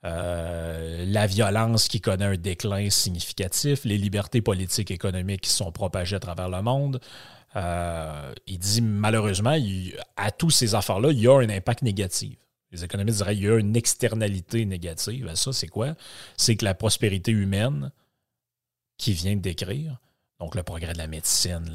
Euh, 0.06 1.04
la 1.08 1.26
violence 1.26 1.88
qui 1.88 2.00
connaît 2.00 2.26
un 2.26 2.38
déclin 2.38 2.92
significatif, 2.92 3.84
les 3.84 3.98
libertés 3.98 4.42
politiques 4.42 4.92
et 4.92 4.94
économiques 4.94 5.42
qui 5.42 5.50
sont 5.50 5.72
propagées 5.72 6.16
à 6.16 6.20
travers 6.20 6.48
le 6.48 6.62
monde. 6.62 7.02
Euh, 7.56 8.34
il 8.46 8.60
dit 8.60 8.82
malheureusement, 8.82 9.58
à 10.16 10.30
tous 10.30 10.52
ces 10.52 10.76
affaires-là, 10.76 11.10
il 11.12 11.20
y 11.20 11.28
a 11.28 11.36
un 11.36 11.50
impact 11.50 11.82
négatif. 11.82 12.38
Les 12.72 12.84
économistes 12.84 13.18
diraient 13.18 13.36
qu'il 13.36 13.46
y 13.46 13.50
a 13.50 13.58
une 13.58 13.76
externalité 13.76 14.66
négative. 14.66 15.32
ça, 15.34 15.54
c'est 15.54 15.68
quoi? 15.68 15.96
C'est 16.38 16.56
que 16.56 16.66
la 16.66 16.76
prospérité 16.76 17.32
humaine 17.32 17.92
qui 18.98 19.14
vient 19.14 19.36
de 19.36 19.42
décrire 19.42 20.00
donc, 20.40 20.56
le 20.56 20.64
progrès 20.64 20.94
de 20.94 20.98
la 20.98 21.08
médecine, 21.08 21.72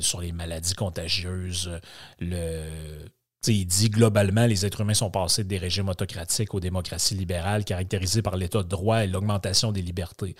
sur 0.00 0.20
les 0.20 0.32
maladies 0.32 0.74
contagieuses, 0.74 1.80
il 2.20 3.66
dit 3.66 3.90
globalement, 3.90 4.44
les 4.46 4.66
êtres 4.66 4.82
humains 4.82 4.94
sont 4.94 5.10
passés 5.10 5.44
des 5.44 5.56
régimes 5.56 5.88
autocratiques 5.88 6.52
aux 6.52 6.60
démocraties 6.60 7.14
libérales 7.14 7.64
caractérisées 7.64 8.20
par 8.20 8.36
l'état 8.36 8.62
de 8.62 8.68
droit 8.68 9.04
et 9.04 9.06
l'augmentation 9.06 9.72
des 9.72 9.82
libertés. 9.82 10.36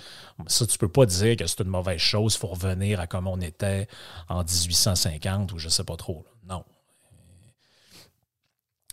Ça, 0.49 0.67
tu 0.67 0.75
ne 0.75 0.79
peux 0.79 0.89
pas 0.89 1.07
dire 1.07 1.37
que 1.37 1.47
c'est 1.47 1.61
une 1.61 1.69
mauvaise 1.69 2.01
chose, 2.01 2.35
il 2.35 2.39
faut 2.39 2.49
revenir 2.49 3.01
à 3.01 3.07
comme 3.07 3.27
on 3.27 3.41
était 3.41 3.89
en 4.29 4.43
1850 4.45 5.53
ou 5.53 5.59
je 5.59 5.67
ne 5.67 5.71
sais 5.71 5.85
pas 5.85 5.97
trop. 5.97 6.27
Non. 6.47 6.63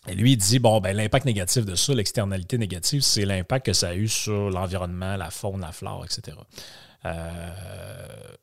Et 0.08 0.16
lui, 0.16 0.34
il 0.34 0.38
dit, 0.38 0.60
bon, 0.60 0.80
ben, 0.80 0.96
l'impact 0.96 1.26
négatif 1.26 1.66
de 1.66 1.76
ça, 1.76 1.94
l'externalité 1.94 2.58
négative, 2.58 3.02
c'est 3.02 3.26
l'impact 3.26 3.66
que 3.66 3.74
ça 3.74 3.90
a 3.90 3.96
eu 3.96 4.08
sur 4.08 4.50
l'environnement, 4.50 5.16
la 5.16 5.32
faune, 5.32 5.62
la 5.62 5.72
flore, 5.72 6.06
etc. 6.06 6.38
Euh, 7.06 8.36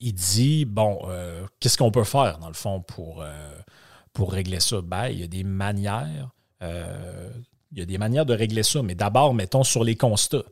il 0.00 0.12
dit 0.12 0.64
bon, 0.64 1.00
euh, 1.08 1.46
qu'est-ce 1.60 1.78
qu'on 1.78 1.90
peut 1.90 2.04
faire, 2.04 2.38
dans 2.38 2.48
le 2.48 2.54
fond, 2.54 2.80
pour, 2.82 3.22
euh, 3.22 3.58
pour 4.12 4.32
régler 4.32 4.60
ça? 4.60 4.80
Ben, 4.82 5.08
il 5.08 5.20
y 5.20 5.24
a 5.24 5.26
des 5.26 5.44
manières. 5.44 6.30
il 6.60 7.78
y 7.78 7.82
a 7.82 7.86
des 7.86 7.98
manières 7.98 8.26
de 8.26 8.34
régler 8.34 8.62
ça, 8.62 8.82
mais 8.82 8.94
d'abord, 8.94 9.34
mettons 9.34 9.64
sur 9.64 9.84
les 9.84 9.96
constats. 9.96 10.44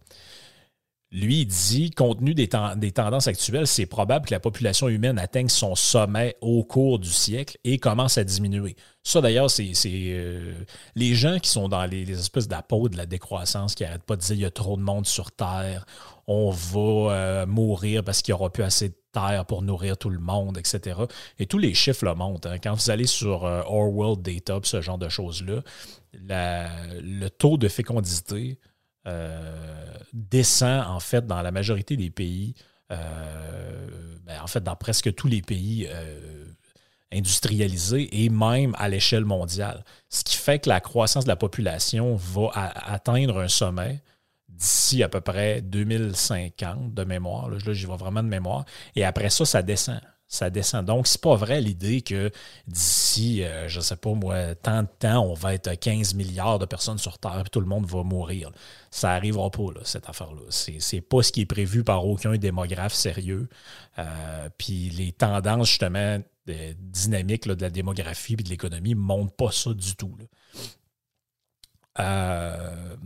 Lui, 1.14 1.46
dit, 1.46 1.92
compte 1.92 2.18
tenu 2.18 2.34
des, 2.34 2.48
tendances 2.48 3.28
actuelles, 3.28 3.68
c'est 3.68 3.86
probable 3.86 4.26
que 4.26 4.34
la 4.34 4.40
population 4.40 4.88
humaine 4.88 5.16
atteigne 5.20 5.48
son 5.48 5.76
sommet 5.76 6.36
au 6.40 6.64
cours 6.64 6.98
du 6.98 7.08
siècle 7.08 7.56
et 7.62 7.78
commence 7.78 8.18
à 8.18 8.24
diminuer. 8.24 8.74
Ça, 9.04 9.20
d'ailleurs, 9.20 9.48
c'est 9.48 9.70
euh, 9.86 10.54
les 10.96 11.14
gens 11.14 11.38
qui 11.38 11.50
sont 11.50 11.68
dans 11.68 11.86
les, 11.86 12.10
espèces 12.10 12.48
d'apôts 12.48 12.88
de 12.88 12.96
la 12.96 13.06
décroissance, 13.06 13.76
qui 13.76 13.84
n'arrêtent 13.84 14.02
pas 14.02 14.16
de 14.16 14.22
dire 14.22 14.34
il 14.34 14.40
y 14.40 14.44
a 14.44 14.50
trop 14.50 14.76
de 14.76 14.82
monde 14.82 15.06
sur 15.06 15.30
Terre, 15.30 15.86
on 16.26 16.50
va 16.50 16.80
euh, 16.80 17.46
mourir 17.46 18.02
parce 18.02 18.20
qu'il 18.20 18.34
n'y 18.34 18.40
aura 18.40 18.50
plus 18.50 18.64
assez 18.64 18.88
de 18.88 18.96
terre 19.12 19.44
pour 19.46 19.62
nourrir 19.62 19.96
tout 19.96 20.10
le 20.10 20.18
monde, 20.18 20.58
etc. 20.58 20.98
Et 21.38 21.46
tous 21.46 21.58
les 21.58 21.74
chiffres 21.74 22.06
le 22.06 22.16
montrent. 22.16 22.48
Hein. 22.48 22.58
Quand 22.60 22.74
vous 22.74 22.90
allez 22.90 23.06
sur 23.06 23.44
euh, 23.44 23.62
World 23.68 24.20
Data, 24.20 24.58
ce 24.64 24.80
genre 24.80 24.98
de 24.98 25.08
choses-là, 25.08 25.62
le 26.12 27.28
taux 27.28 27.56
de 27.56 27.68
fécondité 27.68 28.58
euh, 29.06 29.94
descend 30.12 30.86
en 30.86 31.00
fait 31.00 31.26
dans 31.26 31.42
la 31.42 31.50
majorité 31.50 31.96
des 31.96 32.10
pays, 32.10 32.54
euh, 32.90 33.86
ben, 34.24 34.40
en 34.42 34.46
fait 34.46 34.62
dans 34.62 34.76
presque 34.76 35.14
tous 35.14 35.28
les 35.28 35.42
pays 35.42 35.86
euh, 35.90 36.46
industrialisés 37.12 38.24
et 38.24 38.28
même 38.28 38.74
à 38.78 38.88
l'échelle 38.88 39.24
mondiale. 39.24 39.84
Ce 40.08 40.24
qui 40.24 40.36
fait 40.36 40.58
que 40.58 40.68
la 40.68 40.80
croissance 40.80 41.24
de 41.24 41.28
la 41.28 41.36
population 41.36 42.14
va 42.16 42.50
atteindre 42.54 43.40
un 43.40 43.48
sommet 43.48 44.02
d'ici 44.48 45.02
à 45.02 45.08
peu 45.08 45.20
près 45.20 45.60
2050 45.62 46.94
de 46.94 47.04
mémoire. 47.04 47.50
Là, 47.50 47.58
j'y 47.58 47.86
vois 47.86 47.96
vraiment 47.96 48.22
de 48.22 48.28
mémoire. 48.28 48.64
Et 48.96 49.04
après 49.04 49.30
ça, 49.30 49.44
ça 49.44 49.62
descend 49.62 50.00
ça 50.28 50.50
descend. 50.50 50.84
Donc, 50.86 51.06
c'est 51.06 51.20
pas 51.20 51.36
vrai 51.36 51.60
l'idée 51.60 52.02
que 52.02 52.30
d'ici, 52.66 53.44
euh, 53.44 53.68
je 53.68 53.80
sais 53.80 53.96
pas 53.96 54.12
moi, 54.14 54.54
tant 54.54 54.82
de 54.82 54.88
temps, 54.98 55.24
on 55.24 55.34
va 55.34 55.54
être 55.54 55.74
15 55.74 56.14
milliards 56.14 56.58
de 56.58 56.66
personnes 56.66 56.98
sur 56.98 57.18
Terre 57.18 57.44
et 57.46 57.50
tout 57.50 57.60
le 57.60 57.66
monde 57.66 57.86
va 57.86 58.02
mourir. 58.02 58.50
Ça 58.90 59.08
n'arrivera 59.08 59.50
pas, 59.50 59.62
cette 59.84 60.08
affaire-là. 60.08 60.42
C'est, 60.50 60.80
c'est 60.80 61.00
pas 61.00 61.22
ce 61.22 61.32
qui 61.32 61.42
est 61.42 61.46
prévu 61.46 61.84
par 61.84 62.06
aucun 62.06 62.36
démographe 62.36 62.94
sérieux. 62.94 63.48
Euh, 63.98 64.48
puis 64.58 64.90
les 64.90 65.12
tendances, 65.12 65.68
justement, 65.68 66.18
dynamiques 66.46 67.46
de 67.46 67.62
la 67.62 67.70
démographie 67.70 68.34
et 68.34 68.42
de 68.42 68.48
l'économie 68.48 68.94
ne 68.94 69.00
montrent 69.00 69.34
pas 69.34 69.50
ça 69.50 69.72
du 69.72 69.96
tout. 69.96 70.16
Euh, 72.00 72.96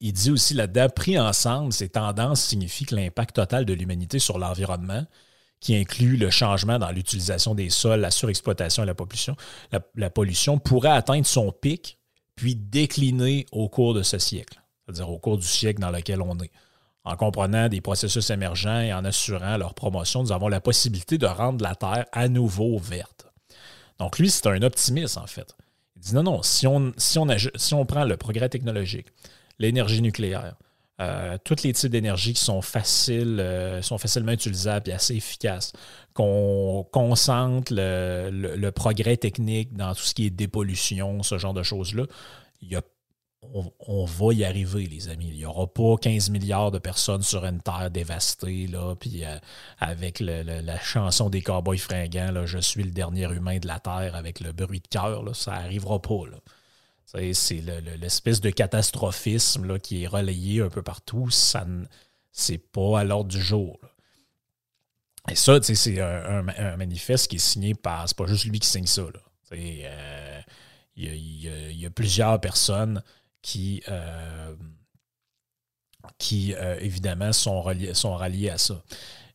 il 0.00 0.12
dit 0.12 0.30
aussi 0.30 0.54
là-dedans, 0.54 0.88
pris 0.88 1.18
ensemble, 1.18 1.72
ces 1.72 1.88
tendances 1.88 2.42
signifient 2.42 2.86
que 2.86 2.94
l'impact 2.94 3.36
total 3.36 3.64
de 3.64 3.72
l'humanité 3.72 4.18
sur 4.18 4.38
l'environnement, 4.38 5.06
qui 5.60 5.74
inclut 5.74 6.16
le 6.16 6.30
changement 6.30 6.78
dans 6.78 6.90
l'utilisation 6.90 7.54
des 7.54 7.70
sols, 7.70 8.00
la 8.00 8.10
surexploitation 8.10 8.82
et 8.82 8.86
la 8.86 8.94
pollution, 8.94 9.36
la, 9.94 10.10
pollution, 10.10 10.58
pourrait 10.58 10.90
atteindre 10.90 11.26
son 11.26 11.50
pic, 11.50 11.98
puis 12.34 12.54
décliner 12.54 13.46
au 13.52 13.68
cours 13.68 13.94
de 13.94 14.02
ce 14.02 14.18
siècle, 14.18 14.60
c'est-à-dire 14.84 15.08
au 15.10 15.18
cours 15.18 15.38
du 15.38 15.46
siècle 15.46 15.80
dans 15.80 15.90
lequel 15.90 16.20
on 16.20 16.38
est. 16.40 16.50
En 17.04 17.16
comprenant 17.16 17.68
des 17.68 17.80
processus 17.80 18.30
émergents 18.30 18.80
et 18.80 18.92
en 18.92 19.04
assurant 19.04 19.56
leur 19.56 19.74
promotion, 19.74 20.22
nous 20.22 20.32
avons 20.32 20.48
la 20.48 20.60
possibilité 20.60 21.18
de 21.18 21.26
rendre 21.26 21.62
la 21.62 21.74
Terre 21.74 22.04
à 22.12 22.28
nouveau 22.28 22.78
verte. 22.78 23.26
Donc 23.98 24.18
lui, 24.18 24.28
c'est 24.28 24.46
un 24.48 24.60
optimiste 24.62 25.16
en 25.16 25.26
fait. 25.26 25.54
Il 25.94 26.02
dit 26.02 26.14
non, 26.14 26.24
non, 26.24 26.42
si 26.42 26.66
on, 26.66 27.86
prend 27.86 28.04
le 28.04 28.16
progrès 28.16 28.48
technologique, 28.48 29.06
l'énergie 29.58 30.02
nucléaire. 30.02 30.56
Euh, 30.98 31.36
tous 31.44 31.62
les 31.62 31.74
types 31.74 31.90
d'énergie 31.90 32.32
qui 32.32 32.42
sont 32.42 32.62
faciles, 32.62 33.38
euh, 33.38 33.82
sont 33.82 33.98
facilement 33.98 34.32
utilisables 34.32 34.88
et 34.88 34.94
assez 34.94 35.14
efficaces, 35.14 35.72
qu'on 36.14 36.86
concentre 36.90 37.72
le, 37.74 38.70
progrès 38.70 39.18
technique 39.18 39.74
dans 39.74 39.94
tout 39.94 40.02
ce 40.02 40.14
qui 40.14 40.26
est 40.26 40.30
dépollution, 40.30 41.22
ce 41.22 41.36
genre 41.36 41.52
de 41.52 41.62
choses-là, 41.62 42.04
on, 43.86 44.04
va 44.04 44.32
y 44.32 44.44
arriver, 44.44 44.86
les 44.86 45.08
amis. 45.08 45.28
Il 45.28 45.36
n'y 45.36 45.44
aura 45.44 45.66
pas 45.66 45.96
15 46.00 46.30
milliards 46.30 46.70
de 46.70 46.78
personnes 46.78 47.22
sur 47.22 47.44
une 47.44 47.60
terre 47.60 47.90
dévastée, 47.90 48.66
là, 48.66 48.94
puis 48.96 49.24
euh, 49.24 49.38
avec 49.78 50.20
la 50.20 50.78
chanson 50.80 51.30
des 51.30 51.42
cowboys 51.42 51.78
fringants, 51.78 52.32
là, 52.32 52.46
je 52.46 52.58
suis 52.58 52.82
le 52.82 52.90
dernier 52.90 53.30
humain 53.32 53.58
de 53.58 53.66
la 53.66 53.78
terre 53.78 54.14
avec 54.14 54.40
le 54.40 54.52
bruit 54.52 54.80
de 54.80 54.88
cœur, 54.88 55.22
ça 55.36 55.52
n'arrivera 55.52 56.00
pas. 56.00 56.26
Là. 56.30 56.38
C'est 57.06 57.62
l'espèce 58.00 58.40
de 58.40 58.50
catastrophisme 58.50 59.66
là, 59.66 59.78
qui 59.78 60.02
est 60.02 60.06
relayé 60.06 60.60
un 60.60 60.68
peu 60.68 60.82
partout. 60.82 61.30
Ça 61.30 61.64
c'est 62.32 62.58
pas 62.58 63.00
à 63.00 63.04
l'ordre 63.04 63.30
du 63.30 63.40
jour. 63.40 63.80
Et 65.30 65.34
ça, 65.34 65.58
c'est 65.62 66.00
un, 66.00 66.42
manifeste 66.76 67.28
qui 67.28 67.36
est 67.36 67.40
signé 67.40 67.74
par. 67.74 68.06
C'est 68.06 68.16
pas 68.16 68.26
juste 68.26 68.44
lui 68.44 68.60
qui 68.60 68.68
signe 68.68 68.86
ça. 68.86 69.02
Il 69.52 69.88
y, 70.96 71.86
a 71.86 71.90
plusieurs 71.90 72.40
personnes 72.40 73.02
qui, 73.42 73.82
euh, 73.88 74.54
qui 76.18 76.54
euh, 76.54 76.78
évidemment, 76.80 77.32
sont, 77.32 77.64
sont 77.94 78.14
ralliées 78.14 78.50
à 78.50 78.58
ça. 78.58 78.82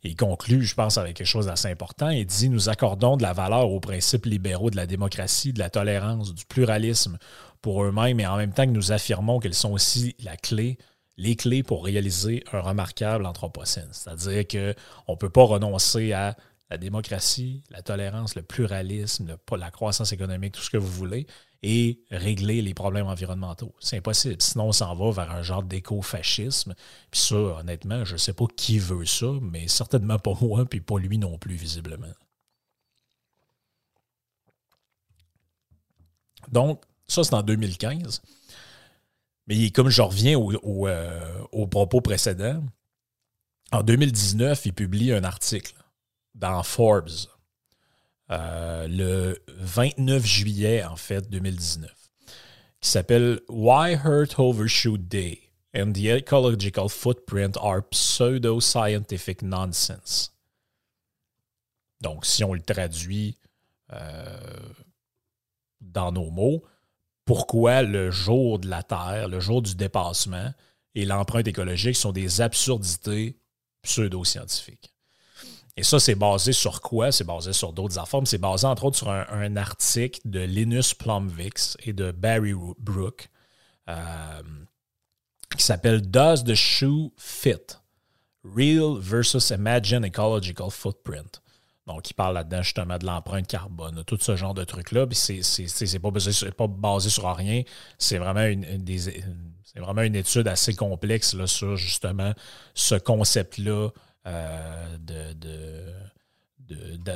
Il 0.04 0.16
conclut, 0.16 0.64
je 0.64 0.74
pense, 0.74 0.98
avec 0.98 1.18
quelque 1.18 1.28
chose 1.28 1.46
d'assez 1.48 1.68
important. 1.68 2.10
Il 2.10 2.26
dit 2.26 2.50
Nous 2.50 2.70
accordons 2.70 3.18
de 3.18 3.24
la 3.24 3.34
valeur 3.34 3.70
aux 3.72 3.80
principes 3.80 4.26
libéraux 4.26 4.70
de 4.70 4.76
la 4.76 4.88
démocratie, 4.88 5.54
de 5.54 5.60
la 5.60 5.70
tolérance, 5.70 6.34
du 6.34 6.46
pluralisme, 6.46 7.18
pour 7.62 7.84
eux-mêmes 7.84 8.20
et 8.20 8.28
en 8.28 8.38
même 8.38 8.54
temps 8.54 8.66
que 8.66 8.72
nous 8.72 8.92
affirmons 8.92 9.40
qu'elles 9.40 9.54
sont 9.54 9.72
aussi 9.72 10.16
la 10.24 10.38
clé, 10.38 10.78
les 11.18 11.36
clés 11.36 11.64
pour 11.64 11.86
réaliser 11.86 12.44
un 12.52 12.62
remarquable 12.62 13.26
anthropocène. 13.26 13.90
C'est-à-dire 13.92 14.48
qu'on 14.48 15.12
ne 15.14 15.18
peut 15.18 15.30
pas 15.30 15.44
renoncer 15.44 16.14
à 16.14 16.36
la 16.70 16.78
démocratie, 16.78 17.64
la 17.70 17.82
tolérance, 17.82 18.36
le 18.36 18.44
pluralisme, 18.44 19.38
la 19.58 19.72
croissance 19.72 20.14
économique, 20.14 20.54
tout 20.54 20.62
ce 20.62 20.70
que 20.70 20.78
vous 20.78 20.92
voulez, 20.92 21.28
et 21.64 22.02
régler 22.10 22.62
les 22.62 22.74
problèmes 22.74 23.08
environnementaux. 23.08 23.76
C'est 23.80 23.98
impossible. 23.98 24.38
Sinon, 24.40 24.68
on 24.68 24.72
s'en 24.72 24.96
va 24.96 25.12
vers 25.12 25.32
un 25.32 25.44
genre 25.44 25.64
d'éco-fascisme. 25.64 26.74
Puis 27.12 27.22
ça, 27.22 27.36
honnêtement, 27.36 28.04
je 28.04 28.14
ne 28.14 28.18
sais 28.18 28.34
pas 28.34 28.46
qui 28.56 28.80
veut 28.80 29.06
ça, 29.06 29.28
mais 29.42 29.68
certainement 29.68 30.18
pas 30.18 30.34
moi, 30.42 30.66
puis 30.66 30.80
pas 30.80 30.98
lui 30.98 31.18
non 31.18 31.38
plus, 31.38 31.56
visiblement. 31.56 32.08
Donc, 36.52 36.84
ça, 37.12 37.24
c'est 37.24 37.34
en 37.34 37.44
2015. 37.44 38.22
Mais 39.48 39.70
comme 39.72 39.90
je 39.90 40.02
reviens 40.02 40.38
au, 40.38 40.88
euh, 40.88 41.66
propos 41.70 42.02
précédent, 42.02 42.64
en 43.72 43.84
2019, 43.84 44.66
il 44.66 44.74
publie 44.74 45.12
un 45.12 45.24
article 45.24 45.74
dans 46.36 46.64
Forbes 46.64 47.10
euh, 48.30 48.88
le 48.88 49.44
29 49.58 50.26
juillet, 50.26 50.84
en 50.86 50.96
fait, 50.96 51.30
2019, 51.30 51.92
qui 52.80 52.90
s'appelle 52.90 53.42
Why 53.50 53.96
Hurt 53.96 54.40
Overshoot 54.40 55.02
Day 55.08 55.42
and 55.76 55.92
the 55.92 56.06
Ecological 56.06 56.88
Footprint 56.88 57.58
are 57.62 57.82
Pseudo-Scientific 57.92 59.42
Nonsense. 59.42 60.34
Donc, 62.00 62.26
si 62.26 62.44
on 62.46 62.54
le 62.54 62.62
traduit 62.62 63.38
euh, 63.92 64.40
dans 65.82 66.14
nos 66.14 66.32
mots, 66.32 66.64
pourquoi 67.26 67.84
le 67.84 68.12
jour 68.12 68.60
de 68.60 68.68
la 68.68 68.84
Terre, 68.84 69.28
le 69.28 69.40
jour 69.40 69.62
du 69.62 69.76
dépassement 69.76 70.52
et 70.96 71.06
l'empreinte 71.06 71.48
écologique 71.48 71.96
sont 71.96 72.12
des 72.12 72.42
absurdités 72.42 73.38
pseudo-scientifiques. 73.82 74.94
Et 75.78 75.84
ça, 75.84 76.00
c'est 76.00 76.16
basé 76.16 76.52
sur 76.52 76.82
quoi? 76.82 77.12
C'est 77.12 77.24
basé 77.24 77.54
sur 77.54 77.72
d'autres 77.72 77.98
affaires, 77.98 78.22
c'est 78.26 78.38
basé 78.38 78.68
entre 78.68 78.86
autres 78.86 78.98
sur 78.98 79.10
un, 79.10 79.56
article 79.56 80.20
de 80.26 80.42
Linus 80.42 80.94
Plumvix 80.94 81.78
et 81.80 81.94
de 81.94 82.12
Barry 82.12 82.54
Brook 82.78 83.30
euh, 83.88 84.42
qui 85.58 85.64
s'appelle 85.64 86.02
Does 86.02 86.44
the 86.44 86.56
Shoe 86.56 87.12
Fit? 87.18 87.78
Real 88.44 88.98
versus 89.00 89.52
Imagine 89.52 90.04
Ecological 90.04 90.72
Footprint. 90.72 91.42
Donc, 91.94 92.10
il 92.10 92.14
parle 92.14 92.36
là-dedans 92.36 92.62
justement 92.62 92.98
de 92.98 93.06
l'empreinte 93.06 93.48
carbone, 93.48 94.04
tout 94.06 94.18
ce 94.20 94.36
genre 94.36 94.54
de 94.54 94.64
trucs-là. 94.64 95.08
Puis 95.08 95.18
c'est 95.18 96.00
pas, 96.00 96.12
basé 96.68 97.10
sur 97.10 97.36
rien. 97.36 97.64
C'est 97.98 98.18
vraiment 98.18 98.44
une, 98.44 100.16
étude 100.16 100.48
assez 100.48 100.74
complexe 100.74 101.36
sur 101.46 101.76
justement 101.76 102.34
ce 102.74 102.96
concept-là 102.96 103.90
euh, 104.28 104.98
de, 105.00 105.86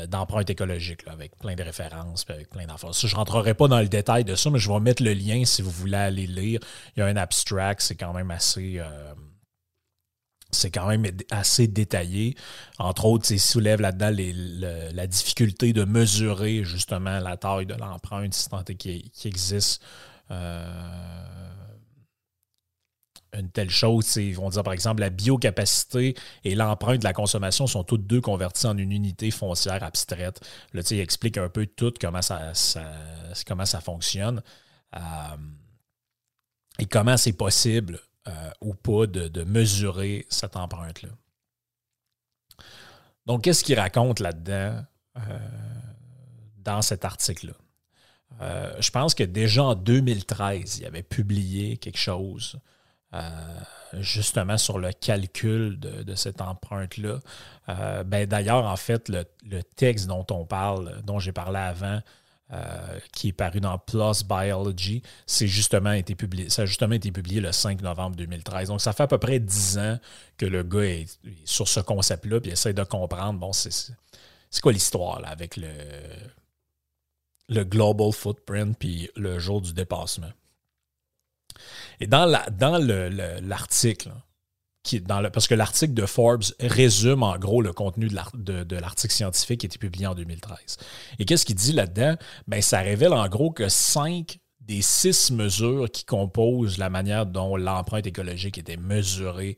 d'empreinte 0.07 0.49
écologique, 0.49 1.01
avec 1.07 1.37
plein 1.37 1.55
de 1.55 1.63
références, 1.63 2.25
avec 2.27 2.49
plein 2.49 2.65
d'affaires. 2.65 2.91
je 2.91 3.07
ne 3.07 3.15
rentrerai 3.15 3.53
pas 3.53 3.69
dans 3.69 3.79
le 3.79 3.87
détail 3.87 4.25
de 4.25 4.35
ça, 4.35 4.49
mais 4.49 4.59
je 4.59 4.69
vais 4.69 4.79
mettre 4.81 5.01
le 5.03 5.13
lien 5.13 5.45
si 5.45 5.61
vous 5.61 5.71
voulez 5.71 5.95
aller 5.95 6.27
lire. 6.27 6.59
Il 6.95 6.99
y 6.99 7.03
a 7.03 7.05
un 7.05 7.15
abstract, 7.15 7.81
c'est 7.81 7.95
quand 7.95 8.11
même 8.13 8.31
assez. 8.31 8.79
Euh, 8.79 9.13
c'est 10.51 10.71
quand 10.71 10.87
même 10.87 11.05
assez 11.31 11.67
détaillé. 11.67 12.35
Entre 12.79 13.05
autres, 13.05 13.31
il 13.31 13.39
soulève 13.39 13.81
là-dedans 13.81 14.11
la 14.93 15.07
difficulté 15.07 15.73
de 15.73 15.83
mesurer 15.83 16.63
justement 16.63 17.19
la 17.19 17.37
taille 17.37 17.65
de 17.65 17.75
l'empreinte, 17.75 18.33
si 18.33 18.49
tant 18.49 18.63
est 18.63 18.75
qu'il 18.75 19.03
existe 19.25 19.81
euh, 20.31 20.65
une 23.33 23.49
telle 23.49 23.69
chose. 23.69 24.15
Ils 24.15 24.35
vont 24.35 24.49
dire, 24.49 24.63
par 24.63 24.73
exemple, 24.73 25.01
la 25.01 25.09
biocapacité 25.09 26.15
et 26.43 26.55
l'empreinte 26.55 26.99
de 26.99 27.03
la 27.03 27.13
consommation 27.13 27.67
sont 27.67 27.83
toutes 27.83 28.07
deux 28.07 28.21
converties 28.21 28.67
en 28.67 28.77
une 28.77 28.91
unité 28.91 29.31
foncière 29.31 29.83
abstraite. 29.83 30.39
Là, 30.73 30.81
il 30.89 30.99
explique 30.99 31.37
un 31.37 31.49
peu 31.49 31.65
tout 31.65 31.93
comment 31.99 32.21
ça, 32.21 32.53
comment 33.45 33.65
ça 33.65 33.81
fonctionne 33.81 34.41
euh, 34.95 34.99
et 36.79 36.85
comment 36.85 37.17
c'est 37.17 37.33
possible 37.33 37.99
euh, 38.27 38.49
ou 38.61 38.73
pas 38.73 39.05
de, 39.05 39.43
mesurer 39.43 40.25
cette 40.29 40.55
empreinte-là. 40.55 41.09
Donc, 43.27 43.43
qu'est-ce 43.43 43.63
qu'il 43.63 43.79
raconte 43.79 44.19
là-dedans 44.19 44.83
euh, 45.17 45.21
dans 46.57 46.81
cet 46.81 47.05
article-là? 47.05 47.53
Euh, 48.41 48.75
je 48.79 48.89
pense 48.89 49.13
que 49.13 49.23
déjà 49.23 49.63
en 49.63 49.75
2013, 49.75 50.79
il 50.79 50.85
avait 50.85 51.03
publié 51.03 51.77
quelque 51.77 51.99
chose 51.99 52.59
justement 53.93 54.57
sur 54.57 54.77
le 54.77 54.91
calcul 54.91 55.79
de, 55.79 56.15
cette 56.15 56.41
empreinte-là. 56.41 57.19
ben, 58.03 58.25
D'ailleurs, 58.25 58.65
en 58.65 58.75
fait, 58.75 59.07
le, 59.07 59.23
le, 59.45 59.63
texte 59.63 60.07
dont 60.07 60.25
on 60.31 60.45
parle, 60.45 61.01
dont 61.03 61.19
j'ai 61.19 61.31
parlé 61.31 61.59
avant, 61.59 62.01
euh, 62.53 62.99
qui 63.11 63.29
est 63.29 63.33
paru 63.33 63.59
dans 63.59 63.77
PLOS 63.79 64.23
Biology, 64.29 65.01
justement 65.27 65.93
été 65.93 66.13
publié, 66.13 66.47
ça 66.49 66.61
a 66.61 66.65
justement 66.65 66.93
été 66.93 67.11
publié 67.11 67.41
le 67.41 67.51
5 67.51 67.81
novembre 67.81 68.15
2013. 68.17 68.67
Donc, 68.67 68.81
ça 68.81 68.93
fait 68.93 69.03
à 69.03 69.07
peu 69.07 69.17
près 69.17 69.39
10 69.39 69.77
ans 69.79 69.99
que 70.37 70.45
le 70.45 70.61
gars 70.61 70.83
est, 70.83 71.19
sur 71.43 71.67
ce 71.67 71.79
concept-là, 71.79 72.39
puis 72.39 72.51
essaie 72.51 72.73
de 72.73 72.83
comprendre, 72.83 73.39
bon, 73.39 73.51
c'est 73.51 73.95
quoi 74.61 74.71
l'histoire 74.71 75.21
avec 75.25 75.57
le, 75.57 75.71
le 77.49 77.63
global 77.63 78.11
footprint, 78.11 78.77
puis 78.77 79.09
le 79.15 79.39
jour 79.39 79.61
du 79.61 79.73
dépassement. 79.73 80.31
Et 81.99 82.05
dans 82.05 82.25
l'article, 83.41 84.11
parce 85.33 85.47
que 85.47 85.55
l'article 85.55 85.93
de 85.93 86.05
Forbes 86.05 86.43
résume 86.59 87.23
en 87.23 87.37
gros 87.37 87.61
le 87.61 87.73
contenu 87.73 88.07
de 88.07 88.75
l'article 88.75 89.13
scientifique 89.13 89.61
qui 89.61 89.65
a 89.65 89.67
été 89.67 89.77
publié 89.77 90.07
en 90.07 90.15
2013. 90.15 90.77
Et 91.19 91.25
qu'est-ce 91.25 91.45
qu'il 91.45 91.55
dit 91.55 91.73
là-dedans? 91.73 92.15
Ben, 92.47 92.61
ça 92.61 92.79
révèle 92.79 93.13
en 93.13 93.27
gros 93.27 93.51
que 93.51 93.69
cinq 93.69 94.39
des 94.61 94.81
six 94.81 95.31
mesures 95.31 95.89
qui 95.91 96.05
composent 96.05 96.77
la 96.77 96.89
manière 96.89 97.25
dont 97.25 97.55
l'empreinte 97.55 98.07
écologique 98.07 98.57
était 98.57 98.77
mesurée 98.77 99.57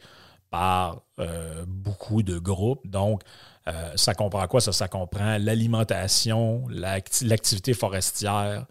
par 0.49 1.03
euh, 1.19 1.65
beaucoup 1.67 2.23
de 2.23 2.37
groupes. 2.37 2.85
Donc, 2.87 3.21
euh, 3.67 3.91
ça 3.95 4.13
comprend 4.13 4.47
quoi? 4.47 4.61
Ça, 4.61 4.71
ça 4.71 4.87
comprend 4.87 5.37
l'alimentation, 5.37 6.65
l'activité 6.69 7.73
forestière 7.73 8.65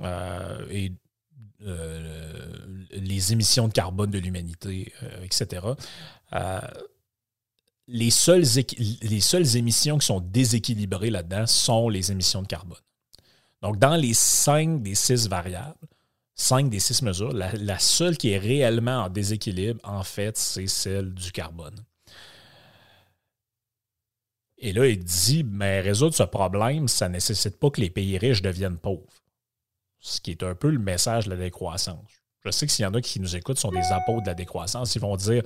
euh, 0.00 0.66
et 0.70 0.92
euh, 1.64 2.52
les 2.90 3.32
émissions 3.32 3.68
de 3.68 3.72
carbone 3.72 4.10
de 4.10 4.18
l'humanité, 4.18 4.92
euh, 5.02 5.24
etc. 5.24 5.66
Euh, 6.34 6.60
les, 7.86 8.10
seules 8.10 8.44
les 9.02 9.20
seules 9.20 9.56
émissions 9.56 9.98
qui 9.98 10.06
sont 10.06 10.20
déséquilibrées 10.20 11.10
là-dedans 11.10 11.46
sont 11.46 11.88
les 11.88 12.10
émissions 12.10 12.42
de 12.42 12.46
carbone. 12.46 12.78
Donc, 13.60 13.78
dans 13.78 13.96
les 13.96 14.14
cinq 14.14 14.82
des 14.82 14.94
six 14.94 15.28
variables, 15.28 15.78
cinq 16.34 16.68
des 16.68 16.80
six 16.80 17.02
mesures, 17.02 17.32
la, 17.32 17.78
seule 17.78 18.16
qui 18.16 18.30
est 18.30 18.38
réellement 18.38 19.04
en 19.04 19.08
déséquilibre, 19.08 19.80
en 19.84 20.02
fait, 20.02 20.36
c'est 20.36 20.66
celle 20.66 21.14
du 21.14 21.30
carbone. 21.30 21.76
Et 24.58 24.72
là, 24.72 24.86
il 24.86 25.02
dit, 25.02 25.44
mais 25.44 25.80
résoudre 25.80 26.14
ce 26.14 26.22
problème, 26.24 26.88
ça 26.88 27.08
ne 27.08 27.14
nécessite 27.14 27.58
pas 27.58 27.70
que 27.70 27.80
les 27.80 27.90
pays 27.90 28.18
riches 28.18 28.42
deviennent 28.42 28.78
pauvres 28.78 29.21
ce 30.02 30.20
qui 30.20 30.32
est 30.32 30.42
un 30.42 30.54
peu 30.54 30.68
le 30.68 30.78
message 30.78 31.24
de 31.26 31.30
la 31.30 31.36
décroissance. 31.36 32.22
Je 32.44 32.50
sais 32.50 32.66
que 32.66 32.72
s'il 32.72 32.82
y 32.82 32.86
en 32.86 32.94
a 32.94 33.00
qui 33.00 33.20
nous 33.20 33.36
écoutent 33.36 33.60
sont 33.60 33.70
des 33.70 33.92
apôtres 33.92 34.22
de 34.22 34.26
la 34.26 34.34
décroissance, 34.34 34.96
ils 34.96 35.00
vont 35.00 35.16
dire 35.16 35.44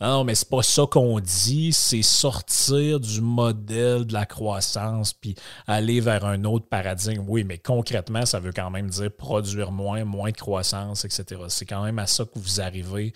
Non, 0.00 0.22
mais 0.22 0.36
c'est 0.36 0.48
pas 0.48 0.62
ça 0.62 0.84
qu'on 0.88 1.18
dit, 1.18 1.72
c'est 1.72 2.02
sortir 2.02 3.00
du 3.00 3.20
modèle 3.20 4.06
de 4.06 4.12
la 4.12 4.26
croissance 4.26 5.12
puis 5.12 5.34
aller 5.66 5.98
vers 5.98 6.24
un 6.24 6.44
autre 6.44 6.68
paradigme. 6.68 7.24
Oui, 7.26 7.42
mais 7.42 7.58
concrètement, 7.58 8.24
ça 8.26 8.38
veut 8.38 8.52
quand 8.52 8.70
même 8.70 8.88
dire 8.88 9.10
produire 9.10 9.72
moins, 9.72 10.04
moins 10.04 10.30
de 10.30 10.36
croissance, 10.36 11.04
etc. 11.04 11.42
C'est 11.48 11.66
quand 11.66 11.82
même 11.82 11.98
à 11.98 12.06
ça 12.06 12.24
que 12.24 12.38
vous 12.38 12.60
arrivez 12.60 13.12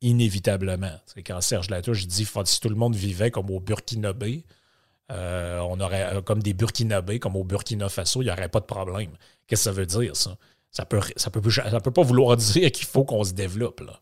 inévitablement. 0.00 0.98
C'est 1.06 1.22
quand 1.22 1.40
Serge 1.40 1.70
Latouche 1.70 2.08
dit 2.08 2.28
si 2.44 2.60
tout 2.60 2.68
le 2.68 2.74
monde 2.74 2.96
vivait 2.96 3.30
comme 3.30 3.50
au 3.50 3.60
Burkinabé, 3.60 4.44
euh, 5.12 5.60
on 5.60 5.78
aurait 5.80 6.22
comme 6.24 6.42
des 6.42 6.56
comme 7.20 7.36
au 7.36 7.44
Burkina 7.44 7.88
Faso, 7.88 8.22
il 8.22 8.24
n'y 8.24 8.30
aurait 8.32 8.48
pas 8.48 8.60
de 8.60 8.64
problème. 8.64 9.12
Qu'est-ce 9.46 9.64
que 9.64 9.64
ça 9.64 9.72
veut 9.72 9.86
dire, 9.86 10.16
ça? 10.16 10.36
Ça 10.70 10.84
peut, 10.84 11.00
ça 11.16 11.30
peut, 11.30 11.40
pas 11.40 12.02
vouloir 12.02 12.36
dire 12.38 12.70
qu'il 12.72 12.86
faut 12.86 13.04
qu'on 13.04 13.24
se 13.24 13.32
développe. 13.32 13.80
Là. 13.80 14.00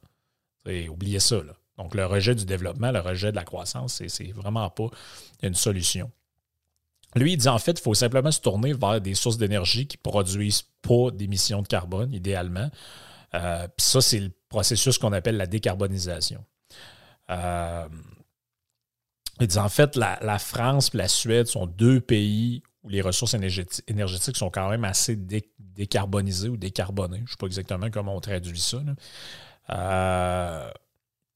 oubliez 0.88 1.20
ça. 1.20 1.36
Là. 1.36 1.52
Donc, 1.78 1.94
le 1.94 2.06
rejet 2.06 2.34
du 2.34 2.44
développement, 2.44 2.90
le 2.90 3.00
rejet 3.00 3.30
de 3.30 3.36
la 3.36 3.44
croissance, 3.44 4.02
c'est 4.06 4.32
vraiment 4.32 4.70
pas 4.70 4.88
une 5.42 5.54
solution. 5.54 6.10
Lui, 7.14 7.32
il 7.32 7.36
dit 7.36 7.48
en 7.48 7.58
fait, 7.58 7.72
il 7.72 7.82
faut 7.82 7.94
simplement 7.94 8.30
se 8.30 8.40
tourner 8.40 8.72
vers 8.72 9.00
des 9.00 9.14
sources 9.14 9.36
d'énergie 9.36 9.86
qui 9.86 9.98
ne 9.98 10.10
produisent 10.10 10.64
pas 10.80 11.10
d'émissions 11.10 11.60
de 11.60 11.66
carbone, 11.66 12.12
idéalement. 12.14 12.70
Euh, 13.34 13.68
puis 13.68 13.86
ça, 13.86 14.00
c'est 14.00 14.20
le 14.20 14.30
processus 14.48 14.98
qu'on 14.98 15.12
appelle 15.12 15.36
la 15.36 15.46
décarbonisation. 15.46 16.44
Euh, 17.30 17.88
il 19.40 19.46
dit 19.46 19.58
en 19.58 19.68
fait, 19.68 19.96
la, 19.96 20.38
France 20.38 20.90
et 20.94 20.98
la 20.98 21.08
Suède 21.08 21.46
sont 21.46 21.66
deux 21.66 22.00
pays 22.00 22.62
où 22.82 22.88
les 22.88 23.00
ressources 23.00 23.34
énergétiques 23.34 24.36
sont 24.36 24.50
quand 24.50 24.68
même 24.68 24.84
assez 24.84 25.16
décarbonisées 25.16 26.48
ou 26.48 26.56
décarbonées. 26.56 27.18
Je 27.18 27.22
ne 27.22 27.28
sais 27.28 27.36
pas 27.38 27.46
exactement 27.46 27.90
comment 27.90 28.16
on 28.16 28.20
traduit 28.20 28.60
ça. 28.60 28.78
Euh, 29.70 30.70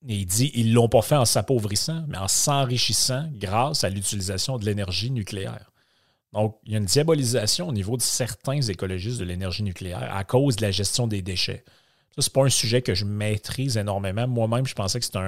il 0.06 0.26
dit 0.26 0.50
ils 0.54 0.70
ne 0.70 0.74
l'ont 0.74 0.88
pas 0.88 1.02
fait 1.02 1.16
en 1.16 1.24
s'appauvrissant, 1.24 2.04
mais 2.08 2.18
en 2.18 2.28
s'enrichissant 2.28 3.28
grâce 3.34 3.84
à 3.84 3.88
l'utilisation 3.88 4.58
de 4.58 4.64
l'énergie 4.64 5.10
nucléaire. 5.10 5.70
Donc, 6.32 6.58
il 6.64 6.72
y 6.72 6.74
a 6.74 6.78
une 6.78 6.84
diabolisation 6.84 7.68
au 7.68 7.72
niveau 7.72 7.96
de 7.96 8.02
certains 8.02 8.60
écologistes 8.60 9.18
de 9.18 9.24
l'énergie 9.24 9.62
nucléaire 9.62 10.14
à 10.14 10.24
cause 10.24 10.56
de 10.56 10.62
la 10.62 10.70
gestion 10.70 11.06
des 11.06 11.22
déchets. 11.22 11.64
Ça, 12.16 12.22
ce 12.22 12.28
n'est 12.28 12.32
pas 12.32 12.44
un 12.44 12.50
sujet 12.50 12.80
que 12.80 12.94
je 12.94 13.04
maîtrise 13.04 13.76
énormément. 13.76 14.26
Moi-même, 14.26 14.66
je 14.66 14.74
pensais 14.74 14.98
que 14.98 15.04
c'était 15.04 15.18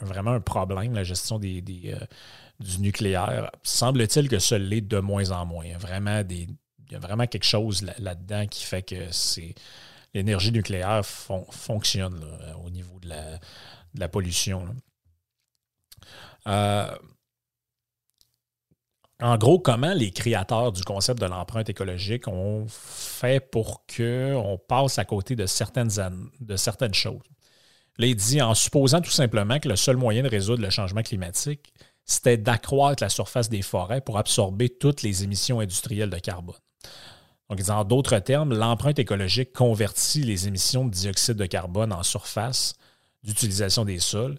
vraiment 0.00 0.32
un 0.32 0.40
problème, 0.40 0.94
la 0.94 1.04
gestion 1.04 1.38
des, 1.38 1.62
euh, 1.86 1.98
du 2.60 2.80
nucléaire. 2.80 3.50
Semble-t-il 3.62 4.28
que 4.28 4.38
ce 4.38 4.54
l'est 4.54 4.80
de 4.80 4.98
moins 5.00 5.30
en 5.32 5.44
moins. 5.44 5.64
Il 5.66 5.72
y 5.72 5.74
a 5.74 5.78
vraiment, 5.78 6.22
il 6.30 6.48
y 6.90 6.94
a 6.94 6.98
vraiment 6.98 7.26
quelque 7.26 7.44
chose 7.44 7.82
là-dedans 7.98 8.46
qui 8.46 8.64
fait 8.64 8.82
que 8.82 9.10
c'est 9.10 9.54
l'énergie 10.14 10.50
nucléaire 10.50 11.04
fonctionne 11.04 12.24
au 12.64 12.70
niveau 12.70 12.98
de 13.00 13.10
la, 13.94 14.08
pollution. 14.08 14.74
Euh, 16.46 16.90
en 19.22 19.36
gros, 19.36 19.58
comment 19.58 19.92
les 19.92 20.10
créateurs 20.10 20.72
du 20.72 20.82
concept 20.82 21.20
de 21.20 21.26
l'empreinte 21.26 21.68
écologique 21.68 22.26
ont 22.28 22.66
fait 22.68 23.40
pour 23.40 23.84
qu'on 23.86 24.58
passe 24.66 24.98
à 24.98 25.04
côté 25.04 25.36
de 25.36 25.46
certaines, 25.46 25.90
choses? 25.90 27.20
Là, 27.98 28.06
il 28.06 28.16
dit 28.16 28.40
en 28.40 28.54
supposant 28.54 29.00
tout 29.00 29.10
simplement 29.10 29.58
que 29.58 29.68
le 29.68 29.76
seul 29.76 29.96
moyen 29.96 30.22
de 30.22 30.28
résoudre 30.28 30.62
le 30.62 30.70
changement 30.70 31.02
climatique, 31.02 31.72
c'était 32.06 32.38
d'accroître 32.38 33.02
la 33.02 33.10
surface 33.10 33.50
des 33.50 33.62
forêts 33.62 34.00
pour 34.00 34.16
absorber 34.16 34.70
toutes 34.70 35.02
les 35.02 35.22
émissions 35.22 35.60
industrielles 35.60 36.10
de 36.10 36.18
carbone. 36.18 36.56
Donc, 37.50 37.60
en 37.68 37.84
d'autres 37.84 38.18
termes, 38.20 38.54
l'empreinte 38.54 38.98
écologique 38.98 39.52
convertit 39.52 40.22
les 40.22 40.48
émissions 40.48 40.84
de 40.84 40.90
dioxyde 40.90 41.36
de 41.36 41.46
carbone 41.46 41.92
en 41.92 42.02
surface 42.02 42.74
d'utilisation 43.22 43.84
des 43.84 43.98
sols 43.98 44.38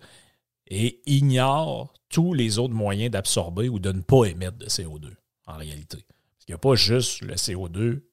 et 0.71 1.01
ignore 1.05 1.93
tous 2.07 2.34
les 2.34 2.57
autres 2.57 2.73
moyens 2.73 3.12
d'absorber 3.12 3.67
ou 3.67 3.77
de 3.77 3.91
ne 3.91 4.01
pas 4.01 4.23
émettre 4.23 4.57
de 4.57 4.67
CO2, 4.67 5.12
en 5.45 5.57
réalité. 5.57 5.97
Parce 5.97 6.45
qu'il 6.45 6.53
n'y 6.53 6.55
a 6.55 6.60
pas 6.60 6.75
juste 6.75 7.21
le 7.21 7.36
CO2 7.36 8.03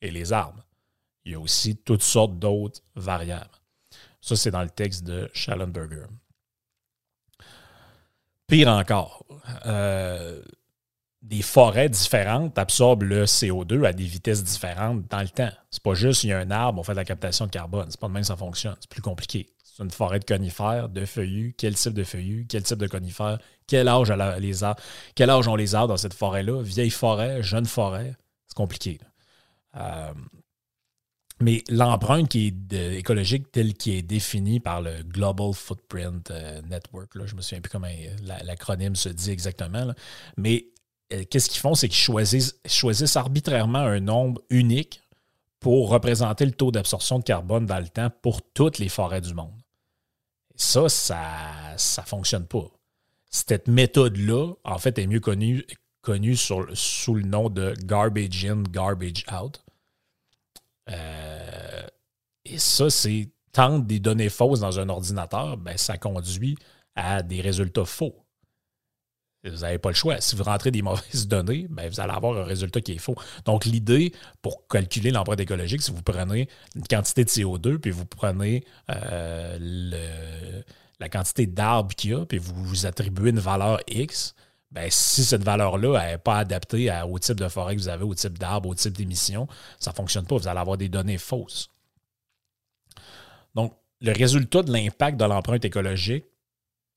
et 0.00 0.12
les 0.12 0.32
arbres. 0.32 0.64
Il 1.24 1.32
y 1.32 1.34
a 1.34 1.40
aussi 1.40 1.76
toutes 1.76 2.04
sortes 2.04 2.38
d'autres 2.38 2.80
variables. 2.94 3.50
Ça, 4.20 4.36
c'est 4.36 4.52
dans 4.52 4.62
le 4.62 4.70
texte 4.70 5.02
de 5.02 5.28
Schallenberger. 5.34 6.06
Pire 8.46 8.68
encore, 8.68 9.26
euh, 9.66 10.40
des 11.20 11.42
forêts 11.42 11.88
différentes 11.88 12.56
absorbent 12.58 13.04
le 13.04 13.24
CO2 13.24 13.86
à 13.86 13.92
des 13.92 14.04
vitesses 14.04 14.44
différentes 14.44 15.08
dans 15.10 15.22
le 15.22 15.28
temps. 15.28 15.52
C'est 15.70 15.82
pas 15.82 15.94
juste 15.94 16.22
il 16.22 16.28
y 16.28 16.32
a 16.32 16.38
un 16.38 16.50
arbre, 16.52 16.78
on 16.78 16.84
fait 16.84 16.92
de 16.92 16.98
la 16.98 17.04
captation 17.04 17.46
de 17.46 17.50
carbone. 17.50 17.86
C'est 17.90 17.98
pas 17.98 18.06
de 18.06 18.12
même 18.12 18.22
que 18.22 18.28
ça 18.28 18.36
fonctionne. 18.36 18.76
C'est 18.78 18.90
plus 18.90 19.02
compliqué. 19.02 19.48
C'est 19.76 19.82
une 19.82 19.90
forêt 19.90 20.20
de 20.20 20.24
conifères, 20.24 20.88
de 20.88 21.04
feuillus. 21.04 21.52
Quel 21.58 21.74
type 21.74 21.94
de 21.94 22.04
feuillus? 22.04 22.46
Quel 22.48 22.62
type 22.62 22.78
de 22.78 22.86
conifères? 22.86 23.40
Quel 23.66 23.88
âge, 23.88 24.12
les 24.38 24.62
arbres? 24.62 24.80
Quel 25.16 25.30
âge 25.30 25.48
ont 25.48 25.56
les 25.56 25.74
arbres 25.74 25.88
dans 25.88 25.96
cette 25.96 26.14
forêt-là? 26.14 26.62
Vieille 26.62 26.90
forêt, 26.90 27.42
jeune 27.42 27.66
forêt? 27.66 28.14
C'est 28.46 28.54
compliqué. 28.54 29.00
Euh, 29.76 30.12
mais 31.40 31.64
l'empreinte 31.68 32.28
qui 32.28 32.54
est 32.70 32.98
écologique 32.98 33.50
telle 33.50 33.74
qui 33.74 33.96
est 33.96 34.02
définie 34.02 34.60
par 34.60 34.80
le 34.80 35.02
Global 35.02 35.52
Footprint 35.52 36.30
euh, 36.30 36.62
Network, 36.62 37.12
là, 37.16 37.26
je 37.26 37.34
me 37.34 37.40
souviens 37.40 37.60
plus 37.60 37.70
comment 37.70 37.88
l'acronyme 38.44 38.94
se 38.94 39.08
dit 39.08 39.32
exactement, 39.32 39.92
mais 40.36 40.66
euh, 41.12 41.24
qu'est-ce 41.28 41.50
qu'ils 41.50 41.60
font, 41.60 41.74
c'est 41.74 41.88
qu'ils 41.88 42.54
choisissent 42.64 43.16
arbitrairement 43.16 43.80
un 43.80 43.98
nombre 43.98 44.40
unique 44.50 45.02
pour 45.58 45.88
représenter 45.88 46.46
le 46.46 46.52
taux 46.52 46.70
d'absorption 46.70 47.18
de 47.18 47.24
carbone 47.24 47.66
dans 47.66 47.80
le 47.80 47.88
temps 47.88 48.10
pour 48.22 48.40
toutes 48.40 48.78
les 48.78 48.88
forêts 48.88 49.20
du 49.20 49.34
monde. 49.34 49.63
Ça, 50.54 50.88
ça 50.88 51.74
ne 51.76 52.02
fonctionne 52.06 52.46
pas. 52.46 52.70
Cette 53.30 53.66
méthode-là, 53.66 54.54
en 54.64 54.78
fait, 54.78 54.98
est 54.98 55.06
mieux 55.06 55.20
connue, 55.20 55.64
sous 56.36 57.14
le 57.14 57.22
nom 57.22 57.50
de 57.50 57.74
garbage 57.84 58.44
in, 58.44 58.62
garbage 58.62 59.24
out. 59.32 59.64
Euh, 60.90 61.86
et 62.44 62.58
ça, 62.58 62.90
c'est 62.90 63.30
tant 63.52 63.78
des 63.78 64.00
données 64.00 64.28
fausses 64.28 64.60
dans 64.60 64.78
un 64.78 64.88
ordinateur, 64.88 65.56
ben, 65.56 65.76
ça 65.76 65.96
conduit 65.96 66.56
à 66.94 67.22
des 67.22 67.40
résultats 67.40 67.84
faux. 67.84 68.23
Vous 69.44 69.58
n'avez 69.58 69.78
pas 69.78 69.90
le 69.90 69.94
choix. 69.94 70.20
Si 70.20 70.36
vous 70.36 70.44
rentrez 70.44 70.70
des 70.70 70.82
mauvaises 70.82 71.28
données, 71.28 71.66
ben, 71.68 71.88
vous 71.88 72.00
allez 72.00 72.12
avoir 72.12 72.36
un 72.38 72.44
résultat 72.44 72.80
qui 72.80 72.92
est 72.92 72.98
faux. 72.98 73.14
Donc, 73.44 73.64
l'idée 73.64 74.12
pour 74.42 74.66
calculer 74.68 75.10
l'empreinte 75.10 75.40
écologique, 75.40 75.82
si 75.82 75.90
vous 75.90 76.02
prenez 76.02 76.48
une 76.74 76.86
quantité 76.86 77.24
de 77.24 77.30
CO2, 77.30 77.78
puis 77.78 77.90
vous 77.90 78.06
prenez 78.06 78.64
euh, 78.90 80.62
la 80.98 81.08
quantité 81.08 81.46
d'arbres 81.46 81.94
qu'il 81.94 82.10
y 82.10 82.14
a, 82.14 82.24
puis 82.24 82.38
vous 82.38 82.86
attribuez 82.86 83.30
une 83.30 83.40
valeur 83.40 83.80
X, 83.88 84.34
ben, 84.70 84.88
si 84.90 85.24
cette 85.24 85.44
valeur-là 85.44 86.04
n'est 86.06 86.18
pas 86.18 86.38
adaptée 86.38 86.90
au 87.08 87.18
type 87.18 87.38
de 87.38 87.48
forêt 87.48 87.76
que 87.76 87.80
vous 87.80 87.88
avez, 87.88 88.02
au 88.02 88.14
type 88.14 88.38
d'arbre, 88.38 88.68
au 88.68 88.74
type 88.74 88.94
d'émission, 88.94 89.46
ça 89.78 89.92
ne 89.92 89.94
fonctionne 89.96 90.26
pas. 90.26 90.36
Vous 90.36 90.48
allez 90.48 90.58
avoir 90.58 90.76
des 90.76 90.88
données 90.88 91.18
fausses. 91.18 91.68
Donc, 93.54 93.72
le 94.00 94.12
résultat 94.12 94.62
de 94.62 94.72
l'impact 94.72 95.16
de 95.16 95.24
l'empreinte 95.24 95.64
écologique, 95.64 96.24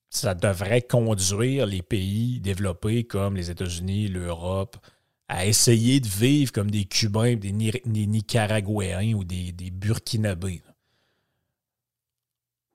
ça 0.10 0.34
devrait 0.34 0.82
conduire 0.82 1.66
les 1.66 1.82
pays 1.82 2.40
développés 2.40 3.04
comme 3.04 3.36
les 3.36 3.52
États-Unis, 3.52 4.08
l'Europe, 4.08 4.78
à 5.28 5.46
essayer 5.46 6.00
de 6.00 6.08
vivre 6.08 6.52
comme 6.52 6.72
des 6.72 6.86
Cubains, 6.86 7.36
des, 7.36 7.52
Nicaraguayens 7.52 9.14
ou 9.14 9.24
des, 9.24 9.52
Burkinabés 9.72 10.62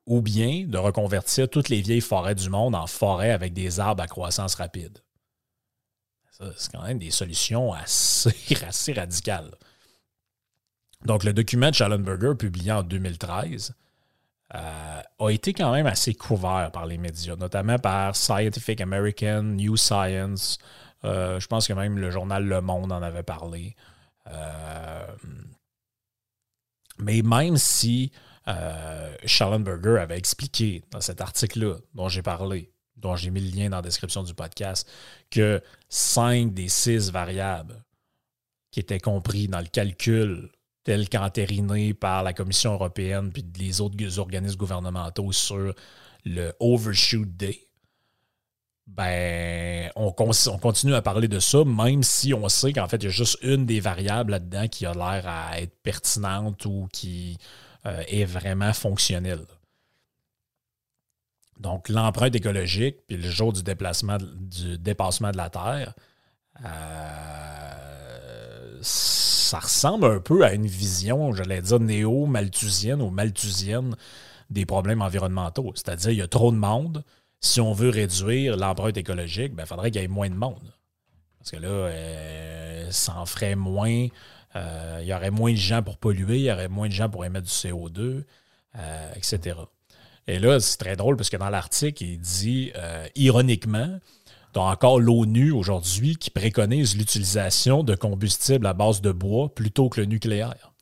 ou 0.05 0.21
bien 0.21 0.65
de 0.67 0.77
reconvertir 0.77 1.49
toutes 1.49 1.69
les 1.69 1.81
vieilles 1.81 2.01
forêts 2.01 2.35
du 2.35 2.49
monde 2.49 2.75
en 2.75 2.87
forêts 2.87 3.31
avec 3.31 3.53
des 3.53 3.79
arbres 3.79 4.03
à 4.03 4.07
croissance 4.07 4.55
rapide. 4.55 4.99
c'est 6.57 6.71
quand 6.71 6.83
même 6.83 6.99
des 6.99 7.11
solutions 7.11 7.73
assez, 7.73 8.35
assez 8.67 8.93
radicales. 8.93 9.55
Donc, 11.05 11.23
le 11.23 11.33
document 11.33 11.69
de 11.69 11.75
Schallenberger, 11.75 12.35
publié 12.37 12.71
en 12.71 12.83
2013, 12.83 13.73
euh, 14.55 15.01
a 15.19 15.29
été 15.29 15.53
quand 15.53 15.71
même 15.71 15.87
assez 15.87 16.13
couvert 16.13 16.69
par 16.71 16.85
les 16.85 16.97
médias, 16.97 17.35
notamment 17.35 17.79
par 17.79 18.15
Scientific 18.15 18.81
American, 18.81 19.43
New 19.43 19.77
Science. 19.77 20.59
Euh, 21.05 21.39
je 21.39 21.47
pense 21.47 21.67
que 21.67 21.73
même 21.73 21.97
le 21.97 22.11
journal 22.11 22.45
Le 22.45 22.61
Monde 22.61 22.91
en 22.91 23.01
avait 23.01 23.23
parlé. 23.23 23.75
Euh, 24.27 25.07
mais 26.99 27.21
même 27.23 27.57
si 27.57 28.11
Schallenberger 29.25 29.99
avait 29.99 30.17
expliqué 30.17 30.83
dans 30.91 31.01
cet 31.01 31.21
article-là 31.21 31.77
dont 31.95 32.09
j'ai 32.09 32.21
parlé, 32.21 32.71
dont 32.97 33.15
j'ai 33.15 33.31
mis 33.31 33.41
le 33.41 33.55
lien 33.55 33.69
dans 33.69 33.77
la 33.77 33.81
description 33.81 34.21
du 34.21 34.33
podcast, 34.33 34.89
que 35.31 35.61
cinq 35.89 36.53
des 36.53 36.67
six 36.67 37.09
variables 37.11 37.83
qui 38.69 38.79
étaient 38.81 38.99
compris 38.99 39.47
dans 39.47 39.59
le 39.59 39.67
calcul 39.67 40.51
tel 40.83 41.09
qu'entériné 41.09 41.93
par 41.93 42.23
la 42.23 42.33
Commission 42.33 42.73
européenne 42.73 43.31
puis 43.31 43.45
les 43.57 43.81
autres 43.81 44.19
organismes 44.19 44.57
gouvernementaux 44.57 45.31
sur 45.31 45.73
le 46.25 46.53
Overshoot 46.59 47.27
Day, 47.35 47.67
ben, 48.85 49.89
on, 49.95 50.13
on, 50.17 50.57
continue 50.57 50.93
à 50.93 51.01
parler 51.01 51.29
de 51.29 51.39
ça, 51.39 51.63
même 51.63 52.03
si 52.03 52.33
on 52.33 52.49
sait 52.49 52.73
qu'en 52.73 52.87
fait, 52.87 52.97
il 52.97 53.05
y 53.05 53.07
a 53.07 53.11
juste 53.11 53.37
une 53.41 53.65
des 53.65 53.79
variables 53.79 54.31
là-dedans 54.31 54.67
qui 54.67 54.85
a 54.85 54.93
l'air 54.93 55.23
à 55.25 55.61
être 55.61 55.81
pertinente 55.83 56.65
ou 56.65 56.89
qui 56.91 57.37
euh, 57.85 58.03
est 58.07 58.25
vraiment 58.25 58.73
fonctionnel. 58.73 59.39
Donc, 61.59 61.87
l'empreinte 61.87 62.35
écologique, 62.35 62.97
puis 63.07 63.15
le 63.15 63.29
jour 63.29 63.53
du 63.53 63.63
déplacement, 63.63 64.17
du 64.19 64.77
dépassement 64.77 65.31
de 65.31 65.37
la 65.37 65.49
Terre, 65.49 65.93
euh, 66.65 68.79
ça 69.43 69.59
ressemble 69.59 70.05
un 70.05 70.19
peu 70.19 70.43
à 70.43 70.53
une 70.53 70.67
vision, 70.67 71.33
j'allais 71.33 71.61
dire, 71.61 71.79
néo-malthusienne 71.79 73.01
ou 73.01 73.09
malthusienne 73.09 73.95
des 74.49 74.65
problèmes 74.65 75.01
environnementaux. 75.01 75.71
C'est-à-dire, 75.75 76.11
il 76.11 76.17
y 76.17 76.21
a 76.21 76.27
trop 76.27 76.51
de 76.51 76.57
monde. 76.57 77.03
Si 77.39 77.59
on 77.59 77.73
veut 77.73 77.89
réduire 77.89 78.57
l'empreinte 78.57 78.97
écologique, 78.97 79.51
il 79.51 79.55
ben, 79.55 79.65
faudrait 79.65 79.91
qu'il 79.91 80.01
y 80.01 80.05
ait 80.05 80.07
moins 80.07 80.29
de 80.29 80.35
monde. 80.35 80.73
Parce 81.39 81.51
que 81.51 81.57
là, 81.57 81.67
euh, 81.67 82.87
ça 82.91 83.17
en 83.17 83.25
ferait 83.25 83.55
moins 83.55 84.07
euh, 84.55 84.99
il 85.01 85.07
y 85.07 85.13
aurait 85.13 85.31
moins 85.31 85.51
de 85.51 85.57
gens 85.57 85.81
pour 85.81 85.97
polluer, 85.97 86.37
il 86.37 86.43
y 86.43 86.51
aurait 86.51 86.69
moins 86.69 86.87
de 86.87 86.93
gens 86.93 87.09
pour 87.09 87.25
émettre 87.25 87.47
du 87.47 87.51
CO2, 87.51 88.23
euh, 88.75 89.13
etc. 89.15 89.57
Et 90.27 90.39
là, 90.39 90.59
c'est 90.59 90.77
très 90.77 90.95
drôle 90.95 91.17
parce 91.17 91.29
que 91.29 91.37
dans 91.37 91.49
l'article, 91.49 92.03
il 92.03 92.19
dit, 92.19 92.71
ironiquement, 93.15 93.99
tu 94.53 94.59
as 94.59 94.63
encore 94.63 94.99
l'ONU 94.99 95.51
aujourd'hui 95.51 96.15
qui 96.15 96.29
préconise 96.29 96.95
l'utilisation 96.95 97.83
de 97.83 97.95
combustibles 97.95 98.67
à 98.67 98.73
base 98.73 99.01
de 99.01 99.11
bois 99.11 99.53
plutôt 99.53 99.89
que 99.89 99.99
le 100.01 100.05
nucléaire. 100.05 100.73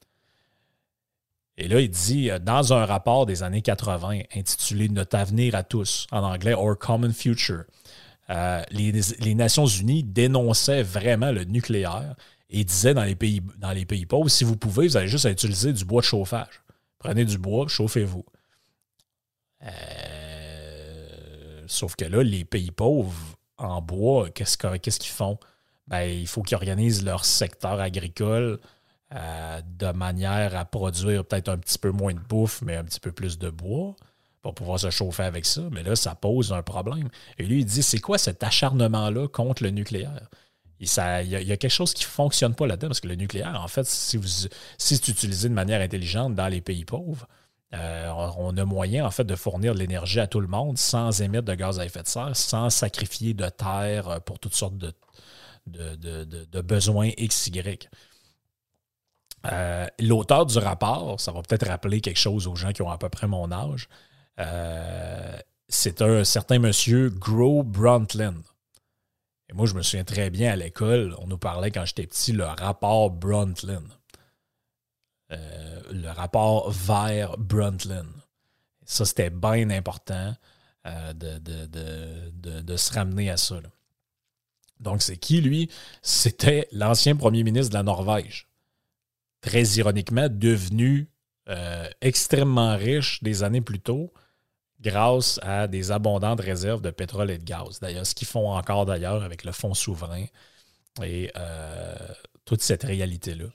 Et 1.57 1.67
là, 1.67 1.79
il 1.79 1.89
dit, 1.89 2.29
dans 2.41 2.73
un 2.73 2.85
rapport 2.85 3.25
des 3.25 3.43
années 3.43 3.61
80 3.61 4.21
intitulé 4.35 4.89
Notre 4.89 5.17
avenir 5.17 5.55
à 5.55 5.63
tous, 5.63 6.07
en 6.11 6.23
anglais 6.23 6.53
Our 6.53 6.77
Common 6.77 7.13
Future, 7.13 7.63
les, 8.29 8.91
les, 9.19 9.35
Nations 9.35 9.65
Unies 9.65 10.03
dénonçaient 10.03 10.83
vraiment 10.83 11.31
le 11.31 11.43
nucléaire 11.43 12.15
et 12.49 12.63
disait 12.63 12.93
dans 12.93 13.03
les 13.03 13.15
pays, 13.15 13.41
dans 13.57 13.71
les 13.71 13.85
pays 13.85 14.05
pauvres, 14.05 14.29
si 14.29 14.43
vous 14.43 14.55
pouvez, 14.55 14.87
vous 14.87 14.97
allez 14.97 15.07
juste 15.07 15.25
utiliser 15.25 15.73
du 15.73 15.85
bois 15.85 16.01
de 16.01 16.05
chauffage. 16.05 16.61
Prenez 16.97 17.25
du 17.25 17.37
bois, 17.37 17.67
chauffez-vous. 17.67 18.25
Euh, 19.63 19.67
sauf 21.67 21.95
que 21.95 22.05
là, 22.05 22.23
les 22.23 22.45
pays 22.45 22.71
pauvres 22.71 23.37
en 23.63 23.81
bois, 23.81 24.29
qu'est-ce 24.29 24.57
qu'ils 24.99 25.11
font? 25.11 25.37
Ben, 25.87 26.03
il 26.03 26.27
faut 26.27 26.41
qu'ils 26.41 26.55
organisent 26.55 27.03
leur 27.03 27.25
secteur 27.25 27.79
agricole 27.79 28.59
euh, 29.13 29.61
de 29.65 29.91
manière 29.91 30.55
à 30.55 30.63
produire 30.63 31.25
peut-être 31.25 31.49
un 31.49 31.57
petit 31.57 31.77
peu 31.77 31.91
moins 31.91 32.13
de 32.13 32.19
bouffe, 32.19 32.61
mais 32.61 32.77
un 32.77 32.83
petit 32.83 32.99
peu 32.99 33.11
plus 33.11 33.37
de 33.37 33.49
bois 33.49 33.95
pour 34.41 34.55
pouvoir 34.55 34.79
se 34.79 34.89
chauffer 34.89 35.23
avec 35.23 35.45
ça. 35.45 35.61
Mais 35.71 35.83
là, 35.83 35.95
ça 35.95 36.15
pose 36.15 36.53
un 36.53 36.63
problème. 36.63 37.09
Et 37.37 37.43
lui, 37.43 37.59
il 37.59 37.65
dit, 37.65 37.83
c'est 37.83 37.99
quoi 37.99 38.17
cet 38.17 38.43
acharnement-là 38.43 39.27
contre 39.27 39.63
le 39.63 39.69
nucléaire? 39.69 40.29
Il 40.79 40.87
y, 40.87 41.51
a 41.51 41.57
quelque 41.57 41.69
chose 41.69 41.93
qui 41.93 42.05
ne 42.05 42.09
fonctionne 42.09 42.55
pas 42.55 42.65
là-dedans 42.65 42.87
parce 42.87 43.01
que 43.01 43.07
le 43.07 43.13
nucléaire, 43.13 43.61
en 43.61 43.67
fait, 43.67 43.85
si, 43.85 44.19
si 44.23 44.49
c'est 44.97 45.07
utilisé 45.09 45.47
de 45.47 45.53
manière 45.53 45.79
intelligente 45.79 46.33
dans 46.33 46.47
les 46.47 46.59
pays 46.59 46.85
pauvres, 46.85 47.27
euh, 47.73 48.11
on 48.37 48.57
a 48.57 48.65
moyen, 48.65 49.05
en 49.05 49.11
fait, 49.11 49.23
de 49.23 49.35
fournir 49.35 49.73
de 49.73 49.79
l'énergie 49.79 50.19
à 50.19 50.27
tout 50.27 50.41
le 50.41 50.47
monde 50.47 50.77
sans 50.77 51.21
émettre 51.21 51.45
de 51.45 51.55
gaz 51.55 51.79
à 51.79 51.85
effet 51.85 52.03
de 52.03 52.07
serre, 52.07 52.35
sans 52.35 52.69
sacrifier 52.69 53.33
de 53.33 53.47
terre 53.47 54.21
pour 54.25 54.39
toutes 54.39 54.55
sortes 54.55 54.77
de, 54.77 56.61
besoins 56.61 57.11
XY. 57.17 57.79
Euh, 59.51 59.87
l'auteur 59.99 60.45
du 60.45 60.57
rapport, 60.57 61.19
ça 61.19 61.31
va 61.31 61.41
peut-être 61.41 61.67
rappeler 61.67 62.01
quelque 62.01 62.19
chose 62.19 62.45
aux 62.47 62.55
gens 62.55 62.73
qui 62.73 62.81
ont 62.81 62.91
à 62.91 62.97
peu 62.97 63.09
près 63.09 63.27
mon 63.27 63.51
âge, 63.51 63.87
euh, 64.39 65.37
c'est 65.67 66.01
un 66.01 66.23
certain 66.23 66.59
monsieur 66.59 67.09
Gro 67.09 67.63
Brundtland. 67.63 68.43
Et 69.49 69.53
moi, 69.53 69.65
je 69.65 69.73
me 69.73 69.81
souviens 69.81 70.03
très 70.03 70.29
bien 70.29 70.51
à 70.51 70.55
l'école, 70.55 71.15
on 71.19 71.27
nous 71.27 71.37
parlait 71.37 71.71
quand 71.71 71.85
j'étais 71.85 72.05
petit 72.05 72.33
le 72.33 72.45
rapport 72.45 73.09
Brundtland. 73.09 73.87
Euh, 75.31 75.81
le 75.91 76.09
rapport 76.09 76.71
vers 76.71 77.37
Brundtland. 77.37 78.07
Ça, 78.85 79.05
c'était 79.05 79.29
bien 79.29 79.69
important 79.69 80.35
de, 80.83 81.37
de, 81.39 82.77
se 82.77 82.91
ramener 82.91 83.29
à 83.29 83.37
ça. 83.37 83.59
Donc, 84.79 85.03
c'est 85.03 85.17
qui, 85.17 85.39
lui? 85.39 85.69
C'était 86.01 86.67
l'ancien 86.71 87.15
premier 87.15 87.43
ministre 87.43 87.69
de 87.69 87.75
la 87.75 87.83
Norvège 87.83 88.51
très 89.41 89.63
ironiquement, 89.63 90.27
devenu 90.29 91.09
euh, 91.49 91.89
extrêmement 92.01 92.77
riche 92.77 93.21
des 93.23 93.43
années 93.43 93.61
plus 93.61 93.79
tôt 93.79 94.13
grâce 94.79 95.39
à 95.43 95.67
des 95.67 95.91
abondantes 95.91 96.39
réserves 96.39 96.81
de 96.81 96.91
pétrole 96.91 97.29
et 97.31 97.37
de 97.37 97.43
gaz. 97.43 97.79
D'ailleurs, 97.79 98.05
ce 98.05 98.15
qu'ils 98.15 98.27
font 98.27 98.51
encore 98.51 98.85
d'ailleurs 98.85 99.23
avec 99.23 99.43
le 99.43 99.51
fonds 99.51 99.73
souverain 99.73 100.25
et 101.03 101.31
euh, 101.35 101.95
toute 102.45 102.61
cette 102.61 102.83
réalité-là. 102.83 103.45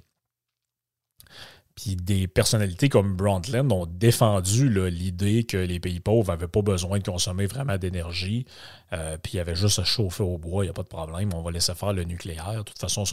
Puis 1.77 1.95
des 1.95 2.27
personnalités 2.27 2.89
comme 2.89 3.17
Brundtland 3.17 3.71
ont 3.71 3.85
défendu 3.85 4.71
l'idée 4.89 5.45
que 5.45 5.59
les 5.59 5.79
pays 5.79 6.01
pauvres 6.01 6.33
n'avaient 6.33 6.49
pas 6.49 6.63
besoin 6.63 6.99
de 6.99 7.05
consommer 7.05 7.47
vraiment 7.47 7.77
d'énergie, 7.77 8.47
euh, 8.95 9.19
puis 9.23 9.35
il 9.35 9.37
y 9.37 9.41
avait 9.41 9.55
juste 9.55 9.79
à 9.79 9.85
chauffer 9.85 10.23
au 10.23 10.39
bois, 10.39 10.65
il 10.65 10.69
n'y 10.69 10.71
a 10.71 10.73
pas 10.73 10.85
de 10.85 10.89
problème, 10.89 11.35
on 11.35 11.43
va 11.43 11.51
laisser 11.51 11.75
faire 11.75 11.93
le 11.93 12.05
nucléaire. 12.05 12.55
De 12.55 12.63
toute 12.63 12.79
façon, 12.79 13.03
ils 13.03 13.05
ne 13.05 13.09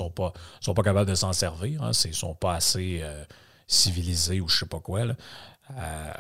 sont 0.62 0.74
pas, 0.74 0.84
capables 0.84 1.10
de 1.10 1.16
s'en 1.16 1.34
servir, 1.34 1.84
hein, 1.84 1.92
ils 2.06 2.10
ne 2.10 2.14
sont 2.14 2.36
pas 2.36 2.56
assez 2.56 3.02
euh, 3.04 3.26
civilisés 3.68 4.40
ou 4.40 4.48
je 4.48 4.56
ne 4.56 4.60
sais 4.60 4.66
pas 4.66 4.80
quoi. 4.80 5.02
Euh, 5.02 6.14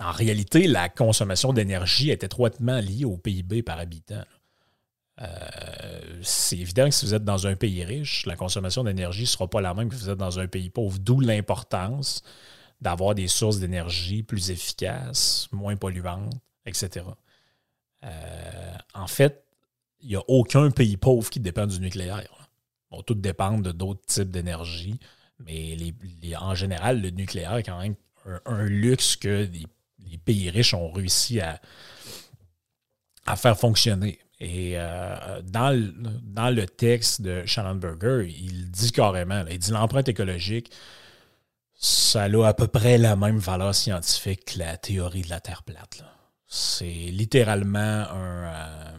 en 0.00 0.12
réalité, 0.12 0.66
la 0.66 0.88
consommation 0.88 1.52
d'énergie 1.52 2.10
est 2.10 2.24
étroitement 2.24 2.80
liée 2.80 3.04
au 3.04 3.16
PIB 3.16 3.62
par 3.62 3.78
habitant. 3.78 4.24
Euh, 5.20 6.20
c'est 6.22 6.58
évident 6.58 6.84
que 6.88 6.94
si 6.94 7.04
vous 7.04 7.14
êtes 7.14 7.24
dans 7.24 7.46
un 7.46 7.56
pays 7.56 7.84
riche, 7.84 8.26
la 8.26 8.36
consommation 8.36 8.84
d'énergie 8.84 9.22
ne 9.22 9.26
sera 9.26 9.48
pas 9.48 9.60
la 9.60 9.74
même 9.74 9.88
que 9.88 9.96
si 9.96 10.02
vous 10.02 10.10
êtes 10.10 10.18
dans 10.18 10.38
un 10.38 10.46
pays 10.46 10.70
pauvre, 10.70 10.98
d'où 10.98 11.20
l'importance 11.20 12.22
d'avoir 12.80 13.14
des 13.14 13.26
sources 13.26 13.58
d'énergie 13.58 14.22
plus 14.22 14.50
efficaces, 14.50 15.48
moins 15.50 15.76
polluantes, 15.76 16.34
etc. 16.64 17.04
Euh, 18.04 18.74
en 18.94 19.08
fait, 19.08 19.44
il 20.00 20.10
n'y 20.10 20.16
a 20.16 20.22
aucun 20.28 20.70
pays 20.70 20.96
pauvre 20.96 21.28
qui 21.28 21.40
dépend 21.40 21.66
du 21.66 21.80
nucléaire. 21.80 22.48
Bon, 22.90 23.02
tout 23.02 23.14
dépend 23.14 23.58
de 23.58 23.72
d'autres 23.72 24.06
types 24.06 24.30
d'énergie, 24.30 24.98
mais 25.40 25.76
en 26.38 26.54
général, 26.54 27.02
le 27.02 27.10
nucléaire 27.10 27.56
est 27.56 27.64
quand 27.64 27.80
même 27.80 27.96
un, 28.46 28.64
luxe 28.64 29.16
que 29.16 29.48
les, 29.50 30.18
pays 30.18 30.50
riches 30.50 30.74
ont 30.74 30.90
réussi 30.90 31.40
à, 31.40 31.60
à 33.26 33.36
faire 33.36 33.58
fonctionner. 33.58 34.20
Et 34.40 34.74
euh, 34.76 35.42
dans, 35.42 35.70
le, 35.70 35.92
dans, 36.22 36.50
le, 36.50 36.66
texte 36.66 37.22
de 37.22 37.44
Schallenberger, 37.44 38.28
il 38.28 38.70
dit 38.70 38.92
carrément, 38.92 39.44
il 39.50 39.58
dit 39.58 39.72
l'empreinte 39.72 40.08
écologique, 40.08 40.70
ça 41.74 42.24
a 42.24 42.46
à 42.46 42.54
peu 42.54 42.68
près 42.68 42.98
la 42.98 43.16
même 43.16 43.38
valeur 43.38 43.74
scientifique 43.74 44.44
que 44.54 44.58
la 44.60 44.76
théorie 44.76 45.22
de 45.22 45.30
la 45.30 45.40
Terre 45.40 45.64
plate. 45.64 46.04
C'est 46.46 46.86
littéralement 46.86 47.78
un 47.78 48.44
euh, 48.44 48.98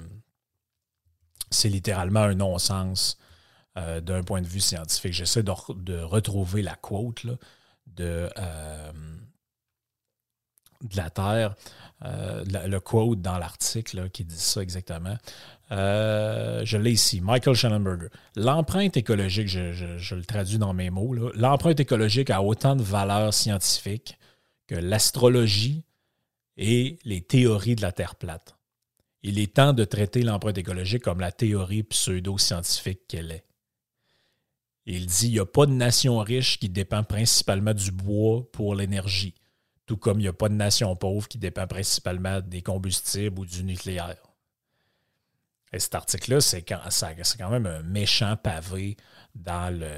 c'est 1.52 1.70
littéralement 1.70 2.22
un 2.22 2.36
non-sens 2.36 3.18
euh, 3.78 4.02
d'un 4.02 4.24
point 4.24 4.42
de 4.42 4.48
vue 4.48 4.60
scientifique. 4.60 5.14
J'essaie 5.14 5.42
de, 5.42 5.54
de, 5.74 6.00
retrouver 6.00 6.62
la 6.62 6.76
quote 6.76 7.26
de 7.88 8.30
de 10.84 10.98
la 10.98 11.10
Terre, 11.10 11.56
euh, 12.06 12.44
le 12.46 12.80
quote 12.80 13.22
dans 13.22 13.38
l'article 13.38 14.10
qui 14.10 14.24
dit 14.24 14.40
ça 14.40 14.62
exactement. 14.62 15.18
Euh, 15.72 16.62
je 16.66 16.78
l'ai 16.78 16.92
ici, 16.92 17.22
Michael 17.22 17.56
Schellenberger. 17.56 18.08
L'empreinte 18.36 18.98
écologique, 18.98 19.48
je, 19.48 20.16
le 20.16 20.24
traduis 20.24 20.58
dans 20.58 20.74
mes 20.74 20.90
mots, 20.90 21.14
l'empreinte 21.36 21.80
écologique 21.80 22.30
a 22.30 22.42
autant 22.42 22.76
de 22.76 22.84
valeur 22.84 23.34
scientifique 23.34 24.18
que 24.68 24.76
l'astrologie 24.76 25.84
et 26.58 27.00
les 27.04 27.22
théories 27.22 27.76
de 27.76 27.82
la 27.82 27.92
Terre 27.92 28.16
plate. 28.16 28.56
Il 29.22 29.38
est 29.38 29.56
temps 29.56 29.74
de 29.74 29.84
traiter 29.84 30.22
l'empreinte 30.22 30.58
écologique 30.58 31.04
comme 31.04 31.20
la 31.20 31.32
théorie 31.32 31.84
pseudo-scientifique 31.84 33.02
qu'elle 33.08 33.32
est. 33.32 33.46
Il 34.86 35.06
dit 35.06 35.28
il 35.28 35.34
n'y 35.34 35.40
a 35.40 35.46
pas 35.46 35.66
de 35.66 35.74
nation 35.74 36.18
riche 36.20 36.58
qui 36.58 36.70
dépend 36.70 37.04
principalement 37.04 37.74
du 37.74 37.92
bois 37.92 38.50
pour 38.52 38.76
l'énergie 38.76 39.36
tout 39.90 39.98
comme 39.98 40.20
il 40.20 40.24
n'y 40.24 40.30
a 40.30 40.34
pas 40.34 40.50
de 40.50 40.54
nation 40.54 40.96
pauvre 40.96 41.28
qui 41.28 41.40
dépend 41.40 41.66
principalement 41.66 42.42
des 42.42 42.62
combustibles 42.62 43.40
ou 43.40 43.46
du 43.48 43.64
nucléaire. 43.64 44.18
Et 45.74 45.80
cet 45.80 45.96
article-là, 45.96 46.42
c'est 46.42 46.62
quand, 46.62 46.80
quand, 47.40 47.50
même 47.50 47.66
un 47.66 47.82
méchant 47.82 48.38
pavé 48.38 48.98
dans 49.34 49.76
le. 49.76 49.90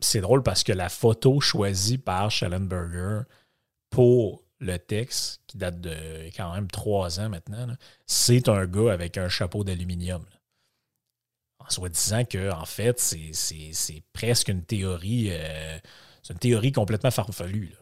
C'est 0.00 0.22
drôle 0.22 0.42
parce 0.42 0.62
que 0.64 0.72
la 0.72 0.88
photo 0.88 1.38
choisie 1.38 1.98
par 1.98 2.30
Schellenberger 2.30 3.24
pour 3.90 4.42
le 4.58 4.78
texte, 4.78 5.42
qui 5.48 5.58
date 5.58 5.82
de 5.82 6.30
quand 6.34 6.54
même 6.54 6.70
trois 6.70 7.20
ans 7.20 7.28
maintenant, 7.28 7.66
c'est 8.06 8.48
un 8.48 8.64
gars 8.64 8.90
avec 8.90 9.18
un 9.18 9.28
chapeau 9.28 9.64
d'aluminium. 9.64 10.24
En 11.58 11.68
soi 11.68 11.90
disant 11.90 12.24
que, 12.24 12.50
en 12.50 12.64
fait, 12.64 12.98
c'est 12.98 14.02
presque 14.14 14.48
une 14.48 14.64
théorie. 14.64 15.28
Euh, 15.30 15.78
c'est 16.22 16.32
une 16.32 16.38
théorie 16.38 16.72
complètement 16.72 17.10
farfelue. 17.10 17.74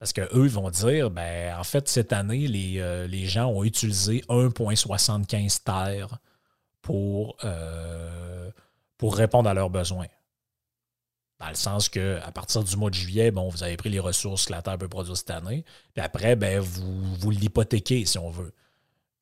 Parce 0.00 0.14
qu'eux 0.14 0.48
vont 0.48 0.70
dire, 0.70 1.10
ben, 1.10 1.54
en 1.58 1.62
fait, 1.62 1.86
cette 1.86 2.14
année, 2.14 2.48
les, 2.48 2.80
euh, 2.80 3.26
gens 3.26 3.48
ont 3.48 3.64
utilisé 3.64 4.24
1,75 4.30 5.62
terres 5.62 6.18
pour, 6.80 7.36
euh, 7.44 8.50
pour 8.96 9.14
répondre 9.14 9.48
à 9.48 9.52
leurs 9.52 9.68
besoins. 9.68 10.06
Dans 11.38 11.50
le 11.50 11.54
sens 11.54 11.90
qu'à 11.90 12.32
partir 12.32 12.64
du 12.64 12.76
mois 12.76 12.88
de 12.88 12.94
juillet, 12.94 13.30
bon, 13.30 13.50
vous 13.50 13.62
avez 13.62 13.76
pris 13.76 13.90
les 13.90 14.00
ressources 14.00 14.46
que 14.46 14.52
la 14.52 14.62
Terre 14.62 14.78
peut 14.78 14.88
produire 14.88 15.16
cette 15.18 15.30
année. 15.30 15.66
Puis 15.94 16.02
après, 16.02 16.34
ben, 16.34 16.60
vous, 16.60 17.14
vous 17.16 17.30
l'hypothéquez, 17.30 18.06
si 18.06 18.16
on 18.18 18.30
veut. 18.30 18.54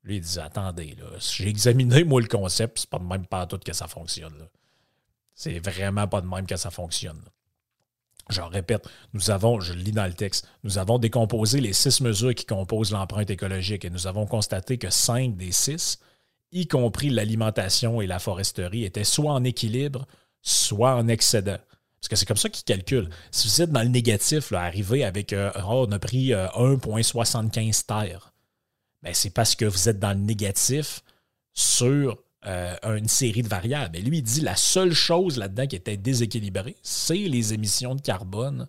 Lui, 0.04 0.16
il 0.16 0.20
dit 0.20 0.38
Attendez, 0.38 0.96
j'ai 1.18 1.48
examiné, 1.48 2.04
moi, 2.04 2.20
le 2.20 2.28
concept, 2.28 2.78
c'est 2.78 2.90
pas 2.90 3.00
de 3.00 3.04
même 3.04 3.26
pas 3.26 3.46
tout 3.46 3.58
que 3.58 3.72
ça 3.72 3.88
fonctionne. 3.88 4.48
C'est 5.34 5.58
vraiment 5.58 6.06
pas 6.06 6.20
de 6.20 6.28
même 6.28 6.46
que 6.46 6.56
ça 6.56 6.70
fonctionne. 6.70 7.20
Je 8.28 8.40
répète, 8.42 8.86
nous 9.14 9.30
avons, 9.30 9.60
je 9.60 9.72
le 9.72 9.80
lis 9.80 9.92
dans 9.92 10.06
le 10.06 10.12
texte, 10.12 10.46
nous 10.62 10.78
avons 10.78 10.98
décomposé 10.98 11.60
les 11.60 11.72
six 11.72 12.00
mesures 12.00 12.34
qui 12.34 12.44
composent 12.44 12.92
l'empreinte 12.92 13.30
écologique 13.30 13.84
et 13.84 13.90
nous 13.90 14.06
avons 14.06 14.26
constaté 14.26 14.76
que 14.76 14.90
cinq 14.90 15.36
des 15.36 15.52
six, 15.52 15.98
y 16.52 16.66
compris 16.66 17.10
l'alimentation 17.10 18.00
et 18.00 18.06
la 18.06 18.18
foresterie, 18.18 18.84
étaient 18.84 19.04
soit 19.04 19.32
en 19.32 19.44
équilibre, 19.44 20.06
soit 20.42 20.94
en 20.94 21.08
excédent. 21.08 21.58
Parce 22.00 22.08
que 22.08 22.16
c'est 22.16 22.26
comme 22.26 22.36
ça 22.36 22.48
qu'ils 22.48 22.64
calculent. 22.64 23.10
Si 23.30 23.48
vous 23.48 23.62
êtes 23.62 23.72
dans 23.72 23.82
le 23.82 23.88
négatif, 23.88 24.50
là, 24.50 24.62
arrivé 24.62 25.04
avec 25.04 25.32
euh, 25.32 25.50
oh, 25.66 25.86
on 25.88 25.92
a 25.92 25.98
pris 25.98 26.28
1,75 26.28 27.80
euh, 27.80 27.86
terres, 27.86 28.32
ben, 29.02 29.14
c'est 29.14 29.30
parce 29.30 29.54
que 29.54 29.64
vous 29.64 29.88
êtes 29.88 29.98
dans 29.98 30.12
le 30.12 30.20
négatif 30.24 31.02
sur 31.54 32.18
euh, 32.46 32.76
une 32.84 33.08
série 33.08 33.42
de 33.42 33.48
variables. 33.48 33.96
Et 33.96 34.00
lui, 34.00 34.18
il 34.18 34.22
dit 34.22 34.40
la 34.42 34.54
seule 34.54 34.92
chose 34.92 35.38
là-dedans 35.38 35.66
qui 35.66 35.74
était 35.74 35.96
déséquilibrée, 35.96 36.76
c'est 36.82 37.16
les 37.16 37.52
émissions 37.52 37.96
de 37.96 38.00
carbone 38.00 38.68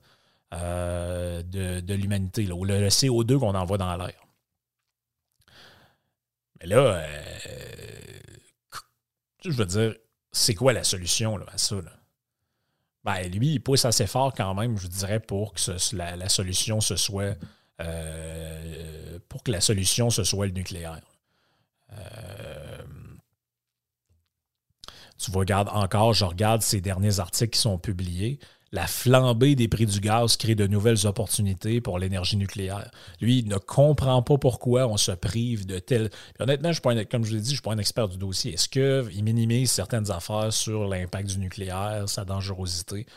euh, 0.56 1.44
de, 1.44 1.94
l'humanité, 1.94 2.52
ou 2.52 2.66
le, 2.66 2.88
CO2 2.88 3.38
qu'on 3.38 3.54
envoie 3.54 3.78
dans 3.78 3.96
l'air. 3.96 4.26
Mais 6.60 6.68
là, 6.68 6.80
euh, 6.80 7.08
je 9.46 9.52
veux 9.52 9.68
dire, 9.68 9.96
c'est 10.32 10.56
quoi 10.56 10.74
la 10.74 10.84
solution 10.84 11.38
à 11.48 11.60
ça? 11.60 11.76
Ben, 13.04 13.22
lui, 13.32 13.54
il 13.54 13.60
pousse 13.60 13.86
assez 13.86 14.08
fort 14.08 14.34
quand 14.34 14.56
même, 14.56 14.80
je 14.80 14.88
dirais, 14.88 15.20
pour 15.20 15.54
que 15.54 15.96
la, 15.96 16.28
solution 16.28 16.82
ce 16.82 16.96
soit 16.96 17.38
pour 19.30 19.44
que 19.44 19.52
la 19.52 19.62
solution 19.62 20.10
ce 20.10 20.24
soit 20.24 20.48
le 20.48 20.54
nucléaire. 20.54 21.00
Tu 25.20 25.32
regardes 25.32 25.70
encore, 25.70 26.14
je 26.14 26.24
regarde 26.24 26.62
ces 26.62 26.80
derniers 26.80 27.20
articles 27.20 27.52
qui 27.52 27.60
sont 27.60 27.78
publiés. 27.78 28.40
La 28.72 28.86
flambée 28.86 29.56
des 29.56 29.68
prix 29.68 29.88
du 29.88 30.00
gaz 30.00 30.38
crée 30.38 30.54
de 30.54 30.68
nouvelles 30.68 31.08
opportunités 31.08 31.82
pour 31.82 31.98
l'énergie 31.98 32.38
nucléaire. 32.38 32.92
Lui, 33.20 33.40
il 33.40 33.48
ne 33.48 33.58
comprend 33.58 34.22
pas 34.22 34.38
pourquoi 34.38 34.88
on 34.88 34.96
se 34.96 35.12
prive 35.12 35.66
de 35.66 35.80
tel. 35.80 36.12
honnêtement, 36.40 36.72
je 36.72 36.80
comme 37.06 37.26
je 37.26 37.34
l'ai 37.34 37.42
dit, 37.42 37.48
je 37.48 37.54
ne 37.54 37.56
suis 37.56 37.62
pas 37.62 37.74
un 37.74 37.80
expert 37.80 38.08
du 38.08 38.18
dossier. 38.18 38.54
Est-ce 38.54 38.70
qu'il 38.70 39.24
minimise 39.24 39.72
certaines 39.72 40.12
affaires 40.12 40.54
sur 40.54 40.88
l'impact 40.88 41.30
du 41.30 41.40
nucléaire, 41.40 42.08
sa 42.08 42.26
dangerosité? 42.26 43.08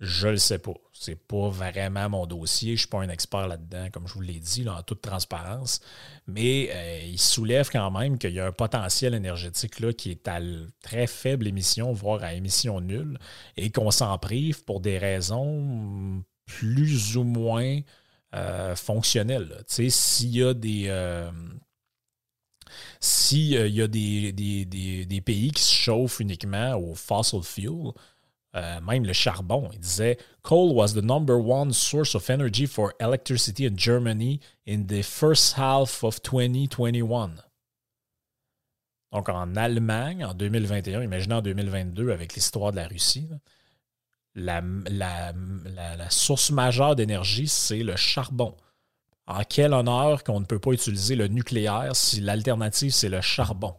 Je 0.00 0.28
le 0.28 0.36
sais 0.38 0.58
pas. 0.58 0.74
C'est 0.92 1.16
pas 1.16 1.48
vraiment 1.48 2.08
mon 2.08 2.26
dossier. 2.26 2.70
Je 2.70 2.72
ne 2.72 2.78
suis 2.78 2.88
pas 2.88 3.00
un 3.00 3.08
expert 3.08 3.46
là-dedans, 3.46 3.88
comme 3.92 4.08
je 4.08 4.14
vous 4.14 4.20
l'ai 4.20 4.40
dit, 4.40 4.68
en 4.68 4.82
toute 4.82 5.00
transparence. 5.00 5.80
Mais 6.26 6.70
euh, 6.72 7.00
il 7.04 7.20
soulève 7.20 7.70
quand 7.70 7.90
même 7.90 8.18
qu'il 8.18 8.32
y 8.32 8.40
a 8.40 8.46
un 8.46 8.52
potentiel 8.52 9.14
énergétique 9.14 9.80
là, 9.80 9.92
qui 9.92 10.10
est 10.10 10.26
à 10.28 10.40
très 10.82 11.06
faible 11.06 11.46
émission, 11.46 11.92
voire 11.92 12.22
à 12.24 12.34
émission 12.34 12.80
nulle, 12.80 13.18
et 13.56 13.70
qu'on 13.70 13.90
s'en 13.90 14.18
prive 14.18 14.64
pour 14.64 14.80
des 14.80 14.98
raisons 14.98 16.22
plus 16.46 17.16
ou 17.16 17.22
moins 17.22 17.80
euh, 18.34 18.74
fonctionnelles. 18.74 19.62
S'il 19.68 20.36
y 20.36 20.42
a 20.42 20.54
des. 20.54 20.86
Euh, 20.88 21.30
s'il 22.98 23.50
y 23.50 23.82
a 23.82 23.86
des, 23.86 24.32
des, 24.32 25.20
pays 25.20 25.52
qui 25.52 25.62
se 25.62 25.72
chauffent 25.72 26.18
uniquement 26.18 26.74
au 26.76 26.94
fossil 26.94 27.42
fuel, 27.42 27.92
euh, 28.54 28.80
même 28.80 29.04
le 29.04 29.12
charbon. 29.12 29.68
Il 29.72 29.80
disait 29.80 30.16
Coal 30.42 30.72
was 30.72 30.92
the 30.94 31.02
number 31.02 31.36
one 31.36 31.72
source 31.72 32.14
of 32.14 32.30
energy 32.30 32.66
for 32.66 32.92
electricity 33.00 33.66
in 33.66 33.76
Germany 33.76 34.40
in 34.66 34.84
the 34.86 35.02
first 35.02 35.58
half 35.58 36.04
of 36.04 36.22
2021. 36.22 37.34
Donc 39.12 39.28
en 39.28 39.56
Allemagne, 39.56 40.24
en 40.24 40.34
2021, 40.34 41.02
imaginez 41.02 41.34
en 41.34 41.42
2022 41.42 42.10
avec 42.10 42.34
l'histoire 42.34 42.72
de 42.72 42.76
la 42.76 42.88
Russie, 42.88 43.28
la, 44.34 44.62
source 46.10 46.50
majeure 46.50 46.96
d'énergie, 46.96 47.48
c'est 47.48 47.82
le 47.82 47.96
charbon. 47.96 48.56
En 49.26 49.42
quel 49.44 49.72
honneur 49.72 50.22
qu'on 50.24 50.40
ne 50.40 50.44
peut 50.44 50.58
pas 50.58 50.72
utiliser 50.72 51.16
le 51.16 51.28
nucléaire 51.28 51.94
si 51.94 52.20
l'alternative, 52.20 52.92
c'est 52.92 53.08
le 53.08 53.20
charbon? 53.20 53.76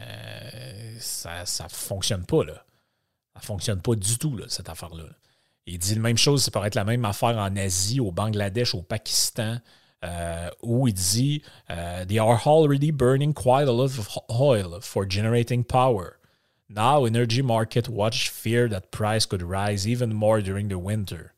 Euh, 0.00 0.96
ça 0.98 1.42
ne 1.42 1.68
fonctionne 1.68 2.24
pas, 2.24 2.44
là. 2.44 2.64
Ça 3.34 3.40
ne 3.40 3.46
fonctionne 3.46 3.82
pas 3.82 3.94
du 3.94 4.18
tout, 4.18 4.38
cette 4.48 4.68
affaire-là. 4.68 5.04
Il 5.66 5.78
dit 5.78 5.94
la 5.94 6.00
même 6.00 6.18
chose, 6.18 6.44
ça 6.44 6.50
pourrait 6.50 6.68
être 6.68 6.74
la 6.74 6.84
même 6.84 7.04
affaire 7.04 7.38
en 7.38 7.56
Asie, 7.56 8.00
au 8.00 8.12
Bangladesh, 8.12 8.74
au 8.74 8.82
Pakistan, 8.82 9.58
euh, 10.04 10.50
où 10.62 10.86
il 10.86 10.94
dit 10.94 11.42
uh, 11.70 12.04
They 12.06 12.18
are 12.18 12.46
already 12.46 12.92
burning 12.92 13.32
quite 13.32 13.68
a 13.68 13.72
lot 13.72 13.98
of 13.98 14.18
oil 14.28 14.80
for 14.82 15.08
generating 15.08 15.64
power. 15.64 16.18
Now, 16.68 17.06
energy 17.06 17.42
market 17.42 17.88
watch 17.88 18.28
fear 18.30 18.68
that 18.68 18.90
price 18.90 19.26
could 19.26 19.42
rise 19.42 19.86
even 19.86 20.12
more 20.12 20.42
during 20.42 20.68
the 20.68 20.78
winter. 20.78 21.32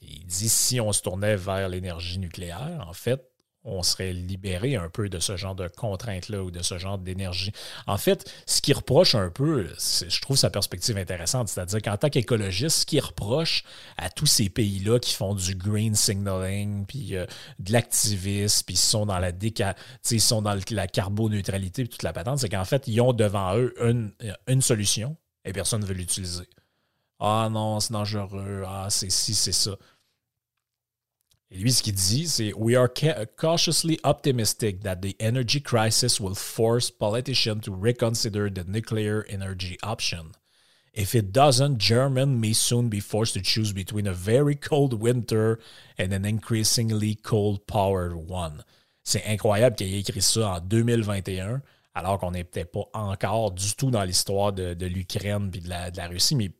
Il 0.00 0.26
dit 0.26 0.48
si 0.48 0.80
on 0.80 0.92
se 0.92 1.02
tournait 1.02 1.36
vers 1.36 1.68
l'énergie 1.68 2.18
nucléaire, 2.18 2.84
en 2.88 2.92
fait, 2.92 3.20
on 3.68 3.82
serait 3.82 4.12
libéré 4.12 4.76
un 4.76 4.88
peu 4.88 5.08
de 5.08 5.18
ce 5.18 5.36
genre 5.36 5.54
de 5.54 5.68
contraintes-là 5.68 6.42
ou 6.42 6.50
de 6.50 6.62
ce 6.62 6.78
genre 6.78 6.98
d'énergie. 6.98 7.52
En 7.86 7.98
fait, 7.98 8.32
ce 8.46 8.60
qui 8.60 8.72
reproche 8.72 9.14
un 9.14 9.30
peu, 9.30 9.68
je 9.78 10.20
trouve 10.20 10.36
sa 10.36 10.50
perspective 10.50 10.96
intéressante, 10.96 11.48
c'est-à-dire 11.48 11.82
qu'en 11.82 11.96
tant 11.96 12.08
qu'écologiste, 12.08 12.78
ce 12.78 12.86
qui 12.86 13.00
reproche 13.00 13.64
à 13.96 14.10
tous 14.10 14.26
ces 14.26 14.48
pays-là 14.48 14.98
qui 14.98 15.14
font 15.14 15.34
du 15.34 15.54
green 15.54 15.94
signaling, 15.94 16.86
puis 16.86 17.16
euh, 17.16 17.26
de 17.58 17.72
l'activisme, 17.72 18.64
puis 18.66 18.74
ils 18.74 18.78
sont 18.78 19.06
dans 19.06 19.18
la 19.18 19.32
déca 19.32 19.74
ils 20.10 20.20
sont 20.20 20.42
dans 20.42 20.58
la 20.70 20.86
carboneutralité, 20.86 21.82
puis 21.82 21.90
toute 21.90 22.02
la 22.02 22.12
patente, 22.12 22.38
c'est 22.38 22.48
qu'en 22.48 22.64
fait, 22.64 22.88
ils 22.88 23.00
ont 23.00 23.12
devant 23.12 23.56
eux 23.56 23.74
une, 23.80 24.12
une 24.46 24.62
solution 24.62 25.16
et 25.44 25.52
personne 25.52 25.82
ne 25.82 25.86
veut 25.86 25.94
l'utiliser. 25.94 26.48
Ah 27.20 27.48
non, 27.50 27.80
c'est 27.80 27.92
dangereux, 27.92 28.62
ah 28.66 28.86
c'est 28.90 29.10
ci, 29.10 29.34
c'est 29.34 29.52
ça. 29.52 29.72
Et 31.50 31.58
lui, 31.58 31.72
ce 31.72 31.82
qu'il 31.82 31.94
dit, 31.94 32.28
c'est 32.28 32.52
We 32.54 32.76
are 32.76 32.88
cautiously 33.36 33.98
optimistic 34.04 34.82
that 34.82 34.96
the 34.96 35.16
energy 35.18 35.60
crisis 35.60 36.20
will 36.20 36.34
force 36.34 36.90
politicians 36.90 37.62
to 37.62 37.74
reconsider 37.74 38.50
the 38.50 38.64
nuclear 38.66 39.24
energy 39.28 39.78
option. 39.82 40.32
If 40.92 41.14
it 41.14 41.32
doesn't, 41.32 41.78
Germany 41.78 42.34
may 42.34 42.52
soon 42.52 42.88
be 42.88 43.00
forced 43.00 43.34
to 43.34 43.40
choose 43.40 43.72
between 43.72 44.06
a 44.06 44.12
very 44.12 44.56
cold 44.56 45.00
winter 45.00 45.58
and 45.96 46.12
an 46.12 46.24
increasingly 46.24 47.14
cold 47.14 47.66
power 47.66 48.14
one. 48.16 48.64
C'est 49.04 49.24
incroyable 49.26 49.76
qu'il 49.76 49.94
ait 49.94 50.00
écrit 50.00 50.20
ça 50.20 50.56
en 50.56 50.60
2021, 50.60 51.62
alors 51.94 52.18
qu'on 52.18 52.32
n'est 52.32 52.44
peut-être 52.44 52.72
pas 52.72 52.90
encore 52.92 53.52
du 53.52 53.74
tout 53.74 53.90
dans 53.90 54.04
l'histoire 54.04 54.52
de, 54.52 54.74
de 54.74 54.86
l'Ukraine 54.86 55.50
et 55.54 55.60
de 55.60 55.68
la, 55.68 55.90
de 55.90 55.96
la, 55.96 56.08
Russie, 56.08 56.36
mais 56.36 56.50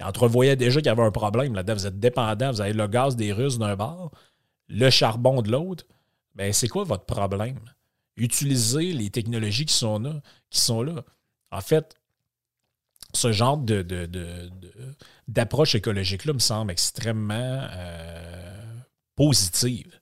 il 0.00 0.04
entrevoyait 0.04 0.56
déjà 0.56 0.80
qu'il 0.80 0.86
y 0.86 0.90
avait 0.90 1.02
un 1.02 1.10
problème 1.10 1.54
là-dedans. 1.54 1.74
Vous 1.74 1.86
êtes 1.86 1.98
dépendant, 1.98 2.50
vous 2.50 2.60
avez 2.60 2.74
le 2.74 2.86
gaz 2.88 3.16
des 3.16 3.32
Russes 3.32 3.58
d'un 3.58 3.76
bord, 3.76 4.10
le 4.68 4.90
charbon 4.90 5.42
de 5.42 5.50
l'autre, 5.50 5.84
ben 6.34 6.52
c'est 6.52 6.68
quoi 6.68 6.84
votre 6.84 7.04
problème? 7.04 7.60
Utilisez 8.16 8.92
les 8.92 9.10
technologies 9.10 9.66
qui 9.66 9.74
sont 9.74 9.98
là. 9.98 11.04
En 11.50 11.60
fait, 11.60 11.96
ce 13.16 13.32
genre 13.32 13.60
d'approche 15.28 15.74
écologique-là 15.74 16.32
me 16.32 16.38
semble 16.38 16.72
extrêmement 16.72 17.66
euh, 17.70 18.80
positive. 19.16 20.00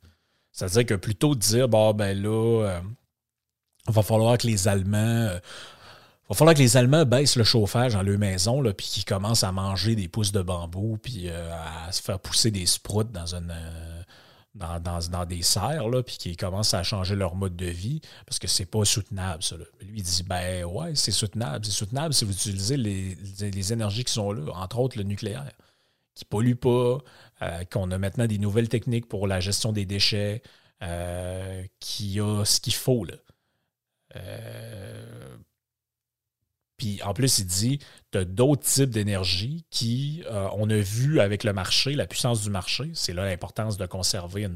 C'est-à-dire 0.51 0.87
que 0.87 0.94
plutôt 0.94 1.35
de 1.35 1.40
dire, 1.40 1.68
bon, 1.68 1.94
ben 1.94 2.20
là, 2.20 2.64
euh, 2.64 2.81
il 3.88 3.92
va 3.92 4.03
falloir 4.03 4.38
que 4.38 4.46
les 4.46 4.68
Allemands. 4.68 4.98
Euh, 4.98 5.38
va 6.29 6.35
falloir 6.37 6.55
que 6.55 6.61
les 6.61 6.77
Allemands 6.79 7.05
baissent 7.05 7.37
le 7.37 7.44
chauffage 7.44 7.92
dans 7.92 8.03
leur 8.03 8.18
maison, 8.18 8.62
puis 8.72 8.87
qu'ils 8.87 9.05
commencent 9.05 9.44
à 9.44 9.53
manger 9.53 9.94
des 9.94 10.09
pousses 10.09 10.33
de 10.33 10.40
bambou, 10.40 10.96
puis 11.03 11.29
à 11.29 11.92
se 11.92 12.01
faire 12.01 12.18
pousser 12.18 12.51
des 12.51 12.64
sprouts 12.64 13.05
dans 13.05 13.35
une, 13.35 13.53
dans, 14.54 15.24
des 15.26 15.42
serres, 15.42 15.88
là, 15.88 16.02
puis 16.02 16.16
qui 16.18 16.36
commencent 16.36 16.74
à 16.74 16.82
changer 16.82 17.16
leur 17.16 17.34
mode 17.34 17.56
de 17.56 17.66
vie, 17.66 18.00
parce 18.26 18.38
que 18.38 18.46
c'est 18.46 18.66
pas 18.66 18.84
soutenable, 18.84 19.42
ça. 19.42 19.56
Lui, 19.56 19.98
il 19.98 20.02
dit, 20.02 20.22
ben 20.24 20.64
ouais, 20.64 20.94
c'est 20.94 21.10
soutenable. 21.10 21.64
C'est 21.64 21.72
soutenable 21.72 22.12
si 22.12 22.24
vous 22.24 22.32
utilisez 22.32 22.76
les, 22.76 23.72
énergies 23.72 24.04
qui 24.04 24.12
sont 24.12 24.32
là, 24.32 24.52
entre 24.54 24.78
autres 24.78 24.98
le 24.98 25.04
nucléaire, 25.04 25.50
qui 26.14 26.24
pollue 26.24 26.54
pas, 26.54 26.98
euh, 27.42 27.64
qu'on 27.70 27.90
a 27.90 27.98
maintenant 27.98 28.26
des 28.26 28.38
nouvelles 28.38 28.68
techniques 28.68 29.08
pour 29.08 29.26
la 29.26 29.40
gestion 29.40 29.72
des 29.72 29.86
déchets, 29.86 30.42
euh, 30.82 31.64
qui 31.80 32.20
a 32.20 32.44
ce 32.44 32.60
qu'il 32.60 32.74
faut, 32.74 33.04
là. 33.04 33.14
Euh, 34.16 35.36
puis 36.76 37.00
en 37.02 37.14
plus, 37.14 37.38
il 37.38 37.46
dit, 37.46 37.78
d'autres 38.18 38.62
types 38.62 38.90
d'énergie 38.90 39.64
qui, 39.70 40.22
euh, 40.31 40.48
on 40.57 40.68
a 40.70 40.77
vu 40.77 41.20
avec 41.20 41.44
le 41.44 41.53
marché, 41.53 41.94
la 41.94 42.07
puissance 42.07 42.42
du 42.42 42.51
marché, 42.51 42.90
c'est 42.94 43.12
là 43.12 43.25
l'importance 43.25 43.77
de 43.77 43.87
conserver 43.87 44.44
une, 44.44 44.55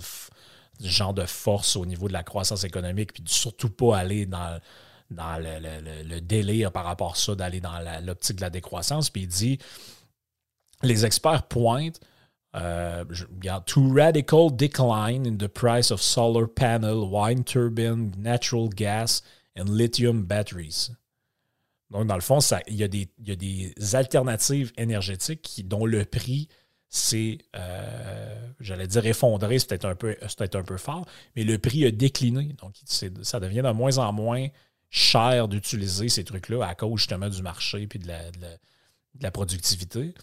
genre 0.81 1.15
de 1.15 1.25
force 1.25 1.77
au 1.77 1.87
niveau 1.87 2.09
de 2.09 2.13
la 2.13 2.23
croissance 2.23 2.65
économique, 2.65 3.15
puis 3.15 3.23
surtout 3.27 3.71
pas 3.71 3.97
aller 3.97 4.27
dans, 4.27 4.61
dans 5.11 5.39
le, 5.39 6.21
délire 6.21 6.71
par 6.71 6.85
rapport 6.85 7.13
à 7.13 7.15
ça, 7.15 7.35
d'aller 7.35 7.61
dans 7.61 7.79
l'optique 8.05 8.37
de 8.37 8.43
la 8.43 8.51
décroissance. 8.51 9.09
Puis 9.09 9.23
il 9.23 9.29
dit, 9.29 9.59
les 10.83 11.07
experts 11.07 11.45
pointent, 11.45 12.01
euh, 12.55 13.05
to 13.67 13.81
radical 13.81 14.51
decline 14.51 15.27
in 15.27 15.37
the 15.37 15.49
price 15.49 15.91
of 15.91 16.01
solar 16.01 16.47
panel, 16.47 17.09
wind 17.09 17.47
turbine, 17.47 18.13
natural 18.17 18.69
gas 18.69 19.23
and 19.57 19.69
lithium 19.69 20.25
batteries. 20.25 20.91
Donc, 21.91 22.07
dans 22.07 22.15
le 22.15 22.21
fond, 22.21 22.39
il, 22.67 22.77
y 22.77 22.83
a 22.83 22.89
des, 22.89 23.95
alternatives 23.95 24.73
énergétiques 24.77 25.63
dont 25.67 25.87
le 25.87 26.05
prix 26.05 26.49
c'est, 26.89 27.39
euh, 27.57 28.49
j'allais 28.61 28.87
dire 28.87 29.05
effondré, 29.07 29.59
c'est 29.59 29.69
peut-être 29.69 29.85
un, 29.87 29.97
peu, 29.97 30.17
un 30.23 30.63
peu 30.63 30.77
fort, 30.77 31.05
mais 31.35 31.43
le 31.43 31.59
prix 31.59 31.85
a 31.85 31.91
décliné. 31.91 32.55
Donc, 32.55 32.75
ça 32.87 33.41
devient 33.41 33.63
de 33.65 33.73
moins 33.73 33.99
en 33.99 34.13
moins 34.13 34.47
cher 34.89 35.49
d'utiliser 35.49 36.09
ces 36.09 36.25
trucs-là 36.25 36.65
à 36.65 36.75
cause 36.75 37.01
justement 37.01 37.29
du 37.29 37.43
marché 37.43 37.89
et 37.93 37.99
de 37.99 38.09
la 39.21 39.31
productivité. 39.31 40.15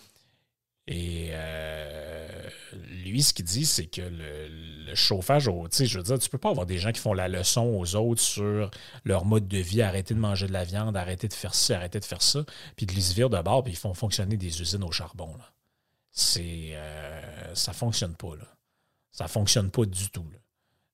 Et 0.88 1.30
euh, 1.32 2.50
lui, 2.90 3.24
ce 3.24 3.34
qu'il 3.34 3.46
dit, 3.46 3.66
c'est 3.66 3.86
que 3.86 4.02
le, 4.02 4.96
chauffage, 4.96 5.50
tu 5.72 5.86
je 5.86 5.98
veux 5.98 6.04
dire, 6.04 6.20
tu 6.20 6.30
peux 6.30 6.38
pas 6.38 6.50
avoir 6.50 6.66
des 6.66 6.78
gens 6.78 6.92
qui 6.92 7.00
font 7.00 7.14
la 7.14 7.28
leçon 7.28 7.62
aux 7.62 7.96
autres 7.96 8.22
sur 8.22 8.70
leur 9.06 9.26
mode 9.26 9.48
de 9.48 9.58
vie, 9.58 9.82
arrêter 9.82 10.14
de 10.14 10.20
manger 10.20 10.46
de 10.46 10.54
la 10.54 10.64
viande, 10.64 10.96
arrêter 10.96 11.28
de 11.28 11.34
faire 11.34 11.56
ci, 11.56 11.74
arrêter 11.74 12.00
de 12.00 12.06
faire 12.06 12.22
ça, 12.22 12.44
puis 12.76 12.86
de 12.86 12.94
les 12.94 13.14
virer 13.14 13.30
de 13.30 13.42
bord, 13.42 13.64
puis 13.64 13.74
ils 13.74 13.78
font 13.78 13.94
fonctionner 13.94 14.38
des 14.38 14.62
usines 14.62 14.84
au 14.84 14.92
charbon. 14.92 15.36
Là. 15.38 15.52
C'est, 16.12 16.72
euh, 16.74 17.56
ça 17.56 17.74
fonctionne 17.74 18.16
pas. 18.16 18.36
Là. 18.36 18.46
Ça 19.12 19.28
fonctionne 19.28 19.72
pas 19.72 19.86
du 19.86 20.10
tout. 20.10 20.30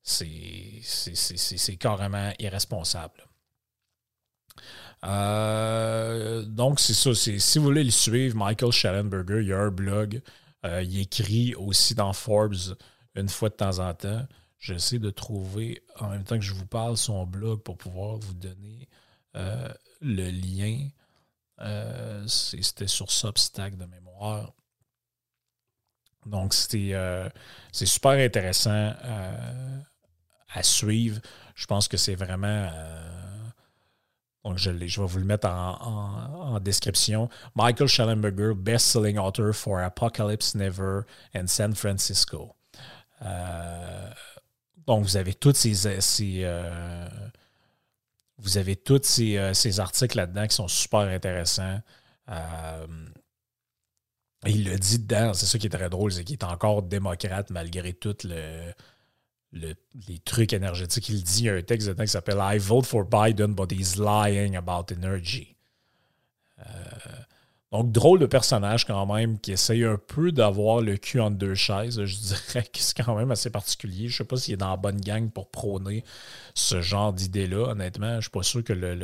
C'est, 0.01 0.79
c'est 0.81 1.75
carrément 1.75 2.31
irresponsable. 2.39 3.25
Euh, 5.05 6.43
donc, 6.43 6.79
c'est 6.79 6.93
ça. 6.93 7.13
Si 7.13 7.57
vous 7.57 7.65
voulez 7.65 7.83
le 7.83 7.91
suivre, 7.91 8.35
Michael 8.35 8.71
Schallenberger, 8.71 9.41
il 9.41 9.47
y 9.47 9.53
a 9.53 9.59
un 9.59 9.71
blog. 9.71 10.21
Euh, 10.65 10.83
il 10.83 10.99
écrit 10.99 11.55
aussi 11.55 11.95
dans 11.95 12.13
Forbes 12.13 12.75
une 13.15 13.29
fois 13.29 13.49
de 13.49 13.55
temps 13.55 13.79
en 13.79 13.93
temps. 13.93 14.27
J'essaie 14.57 14.99
de 14.99 15.09
trouver, 15.09 15.81
en 15.99 16.09
même 16.09 16.23
temps 16.23 16.37
que 16.37 16.43
je 16.43 16.53
vous 16.53 16.65
parle, 16.65 16.97
son 16.97 17.25
blog 17.25 17.61
pour 17.61 17.77
pouvoir 17.77 18.17
vous 18.17 18.33
donner 18.33 18.89
euh, 19.35 19.69
le 20.01 20.29
lien. 20.29 20.89
C'était 22.27 22.87
sur 22.87 23.11
Substack 23.11 23.77
de 23.77 23.85
mémoire. 23.85 24.53
Donc, 26.25 26.53
c'est 26.53 26.93
super 27.71 28.11
intéressant 28.11 28.93
à 30.53 30.63
suivre. 30.63 31.21
Je 31.55 31.65
pense 31.65 31.87
que 31.87 31.97
c'est 31.97 32.15
vraiment 32.15 32.69
Donc, 34.45 34.57
je, 34.57 34.69
vais 34.71 34.87
vous 34.87 35.19
le 35.19 35.25
mettre 35.25 35.47
en, 35.49 36.59
description. 36.61 37.29
Michael 37.55 37.87
Schellenberger, 37.87 38.53
best-selling 38.55 39.17
author 39.17 39.53
for 39.53 39.79
Apocalypse 39.79 40.55
Never 40.55 41.01
and 41.35 41.47
San 41.47 41.75
Francisco. 41.75 42.55
Euh, 43.21 44.09
donc, 44.87 45.03
vous 45.03 45.17
avez 45.17 45.33
tous 45.33 45.55
ces, 45.55 45.87
euh, 46.45 47.07
vous 48.37 48.57
avez 48.57 48.77
tous 48.77 49.01
ces, 49.03 49.37
euh, 49.37 49.53
ces 49.53 49.79
articles 49.79 50.15
là-dedans 50.15 50.47
qui 50.47 50.55
sont 50.55 50.69
super 50.69 51.01
intéressants. 51.01 51.81
il 54.45 54.63
le 54.63 54.77
dit 54.77 54.99
dedans, 54.99 55.33
c'est 55.33 55.47
ça 55.47 55.57
qui 55.59 55.67
est 55.67 55.69
très 55.69 55.89
drôle, 55.89 56.13
c'est 56.13 56.23
qu'il 56.23 56.37
est 56.37 56.43
encore 56.45 56.81
démocrate 56.83 57.49
malgré 57.49 57.91
tout 57.93 58.15
le, 58.23 58.71
les 59.53 60.19
trucs 60.25 60.53
énergétiques. 60.53 61.09
Il 61.09 61.23
dit 61.23 61.49
un 61.49 61.61
texte 61.61 61.95
qui 61.95 62.07
s'appelle 62.07 62.39
I 62.39 62.57
vote 62.57 62.85
for 62.85 63.05
Biden, 63.05 63.53
but 63.53 63.71
he's 63.71 63.97
lying 63.97 64.55
about 64.55 64.93
energy. 64.93 65.55
Euh, 66.59 66.63
donc, 67.71 67.91
drôle 67.91 68.17
de 68.17 68.25
personnage 68.25 68.85
quand 68.85 69.05
même 69.05 69.39
qui 69.39 69.51
essaye 69.51 69.83
un 69.83 69.97
peu 69.97 70.31
d'avoir 70.31 70.81
le 70.81 70.97
cul 70.97 71.19
entre 71.19 71.37
deux 71.37 71.53
chaises. 71.53 72.03
Je 72.03 72.17
dirais 72.17 72.63
que 72.63 72.79
c'est 72.79 72.97
quand 72.97 73.15
même 73.15 73.29
assez 73.29 73.51
particulier. 73.51 74.07
Je 74.07 74.13
ne 74.13 74.17
sais 74.17 74.23
pas 74.23 74.37
s'il 74.37 74.55
est 74.55 74.57
dans 74.57 74.71
la 74.71 74.77
bonne 74.77 74.99
gang 74.99 75.29
pour 75.29 75.51
prôner 75.51 76.03
ce 76.55 76.81
genre 76.81 77.13
d'idée-là. 77.13 77.69
Honnêtement, 77.69 78.13
je 78.13 78.15
ne 78.15 78.21
suis 78.21 78.31
pas 78.31 78.43
sûr 78.43 78.63
que 78.63 78.73
le, 78.73 78.95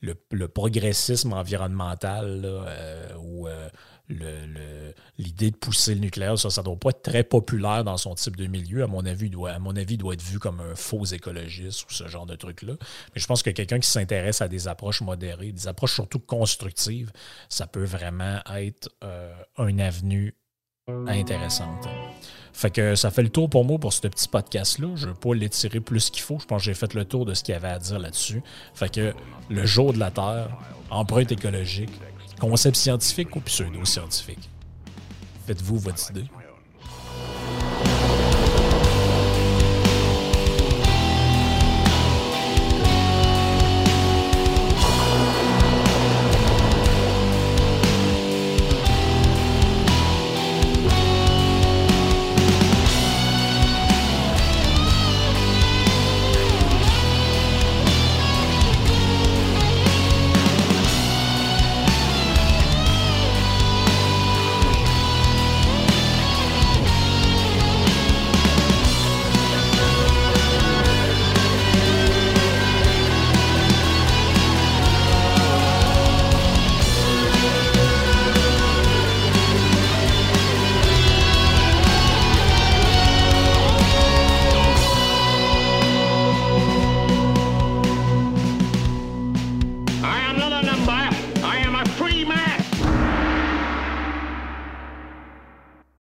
le, 0.00 0.48
progressisme 0.48 1.34
environnemental 1.34 2.42
euh, 2.44 3.14
ou 3.18 3.46
euh, 3.46 3.68
l'idée 5.18 5.50
de 5.50 5.56
pousser 5.56 5.94
le 5.94 6.00
nucléaire, 6.00 6.38
ça 6.38 6.48
ne 6.48 6.64
doit 6.64 6.76
pas 6.76 6.90
être 6.90 7.02
très 7.02 7.24
populaire 7.24 7.84
dans 7.84 7.96
son 7.96 8.14
type 8.14 8.36
de 8.36 8.46
milieu. 8.46 8.82
À 8.82 8.86
mon 8.86 9.06
avis, 9.06 9.30
avis, 9.76 9.96
doit 9.96 10.14
être 10.14 10.22
vu 10.22 10.38
comme 10.38 10.60
un 10.60 10.74
faux 10.74 11.04
écologiste 11.04 11.84
ou 11.88 11.92
ce 11.92 12.08
genre 12.08 12.26
de 12.26 12.34
truc-là. 12.34 12.74
Mais 13.14 13.20
je 13.20 13.26
pense 13.26 13.42
que 13.42 13.50
quelqu'un 13.50 13.78
qui 13.78 13.88
s'intéresse 13.88 14.40
à 14.40 14.48
des 14.48 14.68
approches 14.68 15.00
modérées, 15.00 15.52
des 15.52 15.68
approches 15.68 15.94
surtout 15.94 16.20
constructives, 16.20 17.12
ça 17.48 17.66
peut 17.66 17.84
vraiment 17.84 18.40
être 18.54 18.90
euh, 19.04 19.32
une 19.58 19.80
avenue 19.80 20.34
intéressante. 21.06 21.86
Fait 22.52 22.70
que 22.70 22.94
ça 22.94 23.10
fait 23.10 23.22
le 23.22 23.28
tour 23.28 23.48
pour 23.48 23.64
moi 23.64 23.78
pour 23.78 23.92
ce 23.92 24.00
petit 24.08 24.28
podcast-là. 24.28 24.88
Je 24.96 25.06
ne 25.06 25.12
vais 25.12 25.18
pas 25.18 25.34
l'étirer 25.34 25.80
plus 25.80 26.10
qu'il 26.10 26.22
faut. 26.22 26.38
Je 26.38 26.46
pense 26.46 26.62
que 26.62 26.66
j'ai 26.66 26.74
fait 26.74 26.94
le 26.94 27.04
tour 27.04 27.24
de 27.24 27.34
ce 27.34 27.44
qu'il 27.44 27.52
y 27.52 27.56
avait 27.56 27.68
à 27.68 27.78
dire 27.78 27.98
là-dessus. 27.98 28.42
Fait 28.74 28.92
que 28.92 29.14
le 29.48 29.66
jour 29.66 29.92
de 29.92 29.98
la 29.98 30.10
Terre, 30.10 30.48
empreinte 30.90 31.30
écologique, 31.30 31.90
Concept 32.40 32.76
scientifique 32.76 33.36
ou 33.36 33.40
pseudo-scientifique? 33.40 34.48
Faites-vous 35.46 35.78
votre 35.78 36.10
idée. 36.10 36.24